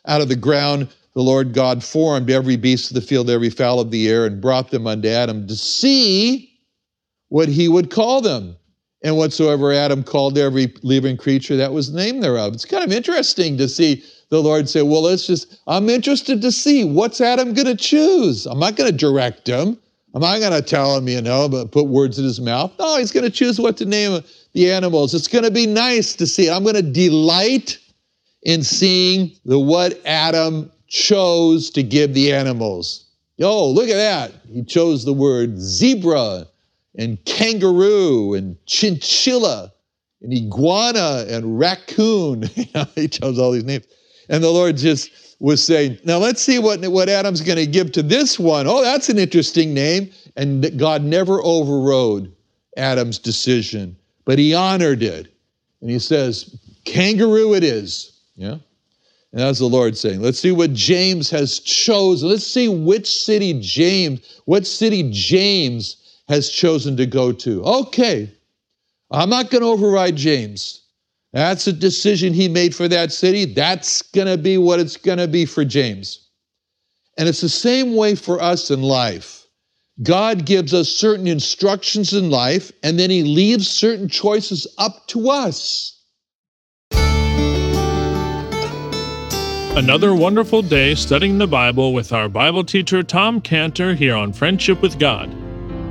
out 0.07 0.21
of 0.21 0.29
the 0.29 0.35
ground 0.35 0.89
the 1.13 1.21
Lord 1.21 1.53
God 1.53 1.83
formed 1.83 2.31
every 2.31 2.55
beast 2.55 2.89
of 2.89 2.95
the 2.95 3.01
field, 3.01 3.29
every 3.29 3.51
fowl 3.51 3.79
of 3.79 3.91
the 3.91 4.09
air, 4.09 4.25
and 4.25 4.41
brought 4.41 4.71
them 4.71 4.87
unto 4.87 5.07
Adam 5.07 5.47
to 5.47 5.55
see 5.55 6.52
what 7.33 7.49
he 7.49 7.67
would 7.67 7.89
call 7.89 8.21
them. 8.21 8.55
And 9.01 9.17
whatsoever 9.17 9.73
Adam 9.73 10.03
called 10.03 10.37
every 10.37 10.71
living 10.83 11.17
creature, 11.17 11.57
that 11.57 11.73
was 11.73 11.91
the 11.91 11.97
name 11.97 12.21
thereof. 12.21 12.53
It's 12.53 12.63
kind 12.63 12.83
of 12.83 12.91
interesting 12.91 13.57
to 13.57 13.67
see 13.67 14.03
the 14.29 14.39
Lord 14.39 14.69
say, 14.69 14.83
Well, 14.83 15.01
let's 15.01 15.25
just, 15.25 15.59
I'm 15.65 15.89
interested 15.89 16.43
to 16.43 16.51
see 16.51 16.83
what's 16.85 17.19
Adam 17.21 17.55
going 17.55 17.65
to 17.65 17.75
choose. 17.75 18.45
I'm 18.45 18.59
not 18.59 18.75
going 18.75 18.91
to 18.91 18.95
direct 18.95 19.47
him. 19.47 19.79
I'm 20.13 20.21
not 20.21 20.41
going 20.41 20.53
to 20.53 20.61
tell 20.61 20.95
him, 20.95 21.07
you 21.07 21.23
know, 21.23 21.49
but 21.49 21.71
put 21.71 21.87
words 21.87 22.19
in 22.19 22.23
his 22.23 22.39
mouth. 22.39 22.71
No, 22.77 22.97
he's 22.97 23.11
going 23.11 23.25
to 23.25 23.31
choose 23.31 23.59
what 23.59 23.77
to 23.77 23.85
name 23.85 24.21
the 24.53 24.71
animals. 24.71 25.15
It's 25.15 25.27
going 25.27 25.43
to 25.43 25.51
be 25.51 25.65
nice 25.65 26.15
to 26.17 26.27
see. 26.27 26.51
I'm 26.51 26.61
going 26.61 26.75
to 26.75 26.83
delight 26.83 27.79
in 28.43 28.61
seeing 28.61 29.31
the 29.43 29.57
what 29.57 29.99
Adam 30.05 30.71
chose 30.87 31.71
to 31.71 31.81
give 31.81 32.13
the 32.13 32.31
animals. 32.31 33.07
Oh, 33.41 33.71
look 33.71 33.89
at 33.89 33.95
that. 33.95 34.33
He 34.47 34.63
chose 34.63 35.03
the 35.03 35.13
word 35.13 35.57
zebra 35.57 36.47
and 36.95 37.23
kangaroo 37.25 38.33
and 38.33 38.57
chinchilla 38.65 39.71
and 40.21 40.33
iguana 40.33 41.25
and 41.27 41.59
raccoon. 41.59 42.43
he 42.95 43.07
chose 43.07 43.39
all 43.39 43.51
these 43.51 43.63
names. 43.63 43.85
And 44.29 44.43
the 44.43 44.49
Lord 44.49 44.77
just 44.77 45.35
was 45.39 45.63
saying, 45.63 45.99
now 46.05 46.17
let's 46.17 46.41
see 46.41 46.59
what, 46.59 46.79
what 46.87 47.09
Adam's 47.09 47.41
going 47.41 47.57
to 47.57 47.67
give 47.67 47.91
to 47.93 48.03
this 48.03 48.39
one. 48.39 48.65
Oh, 48.67 48.81
that's 48.81 49.09
an 49.09 49.19
interesting 49.19 49.73
name. 49.73 50.11
And 50.35 50.77
God 50.79 51.03
never 51.03 51.41
overrode 51.43 52.33
Adam's 52.77 53.19
decision, 53.19 53.95
but 54.25 54.39
he 54.39 54.53
honored 54.53 55.03
it. 55.03 55.27
And 55.81 55.89
he 55.89 55.99
says, 55.99 56.57
kangaroo 56.85 57.53
it 57.53 57.63
is. 57.63 58.21
Yeah. 58.35 58.57
And 59.33 59.41
that's 59.41 59.59
the 59.59 59.65
Lord 59.65 59.97
saying, 59.97 60.21
let's 60.21 60.39
see 60.39 60.51
what 60.51 60.73
James 60.73 61.29
has 61.31 61.59
chosen. 61.59 62.29
Let's 62.29 62.45
see 62.45 62.69
which 62.69 63.07
city 63.07 63.59
James, 63.59 64.41
what 64.45 64.65
city 64.65 65.09
James 65.11 66.02
has 66.27 66.49
chosen 66.49 66.97
to 66.97 67.05
go 67.05 67.31
to. 67.31 67.63
Okay. 67.63 68.31
I'm 69.11 69.29
not 69.29 69.51
going 69.51 69.61
to 69.61 69.67
override 69.67 70.15
James. 70.15 70.81
That's 71.33 71.67
a 71.67 71.73
decision 71.73 72.33
he 72.33 72.47
made 72.47 72.75
for 72.75 72.87
that 72.87 73.11
city. 73.11 73.45
That's 73.45 74.01
going 74.01 74.27
to 74.27 74.37
be 74.37 74.57
what 74.57 74.79
it's 74.79 74.97
going 74.97 75.17
to 75.17 75.27
be 75.27 75.45
for 75.45 75.65
James. 75.65 76.29
And 77.17 77.27
it's 77.27 77.41
the 77.41 77.49
same 77.49 77.95
way 77.95 78.15
for 78.15 78.41
us 78.41 78.71
in 78.71 78.81
life. 78.81 79.45
God 80.01 80.45
gives 80.45 80.73
us 80.73 80.89
certain 80.89 81.27
instructions 81.27 82.13
in 82.13 82.31
life, 82.31 82.71
and 82.81 82.99
then 82.99 83.11
he 83.11 83.21
leaves 83.23 83.67
certain 83.67 84.09
choices 84.09 84.65
up 84.79 85.05
to 85.07 85.29
us. 85.29 85.99
Another 89.75 90.13
wonderful 90.15 90.61
day 90.61 90.95
studying 90.95 91.37
the 91.37 91.47
Bible 91.47 91.93
with 91.93 92.13
our 92.13 92.29
Bible 92.29 92.63
teacher 92.63 93.01
Tom 93.03 93.41
Cantor 93.41 93.95
here 93.95 94.15
on 94.15 94.33
Friendship 94.33 94.81
with 94.81 94.99
God. 94.99 95.35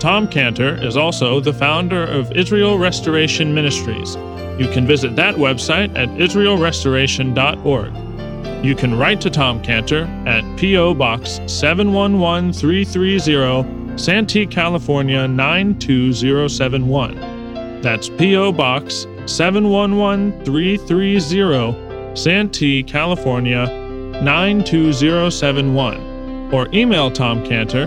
Tom 0.00 0.28
Cantor 0.28 0.82
is 0.82 0.96
also 0.96 1.40
the 1.40 1.52
founder 1.52 2.04
of 2.04 2.32
Israel 2.32 2.78
Restoration 2.78 3.54
Ministries 3.54 4.16
you 4.58 4.68
can 4.68 4.86
visit 4.86 5.16
that 5.16 5.34
website 5.36 5.96
at 5.96 6.10
israelrestoration.org. 6.10 8.64
You 8.64 8.74
can 8.74 8.98
write 8.98 9.20
to 9.20 9.30
Tom 9.30 9.62
Cantor 9.62 10.02
at 10.26 10.42
P.O. 10.58 10.94
Box 10.94 11.38
711330, 11.46 13.96
Santee, 13.96 14.46
California 14.46 15.28
92071. 15.28 17.82
That's 17.82 18.08
P.O. 18.08 18.50
Box 18.50 19.06
711330, 19.26 22.16
Santee, 22.16 22.82
California 22.82 23.68
92071. 24.20 26.50
or 26.52 26.66
email 26.74 27.10
Tom 27.10 27.46
Cantor 27.46 27.86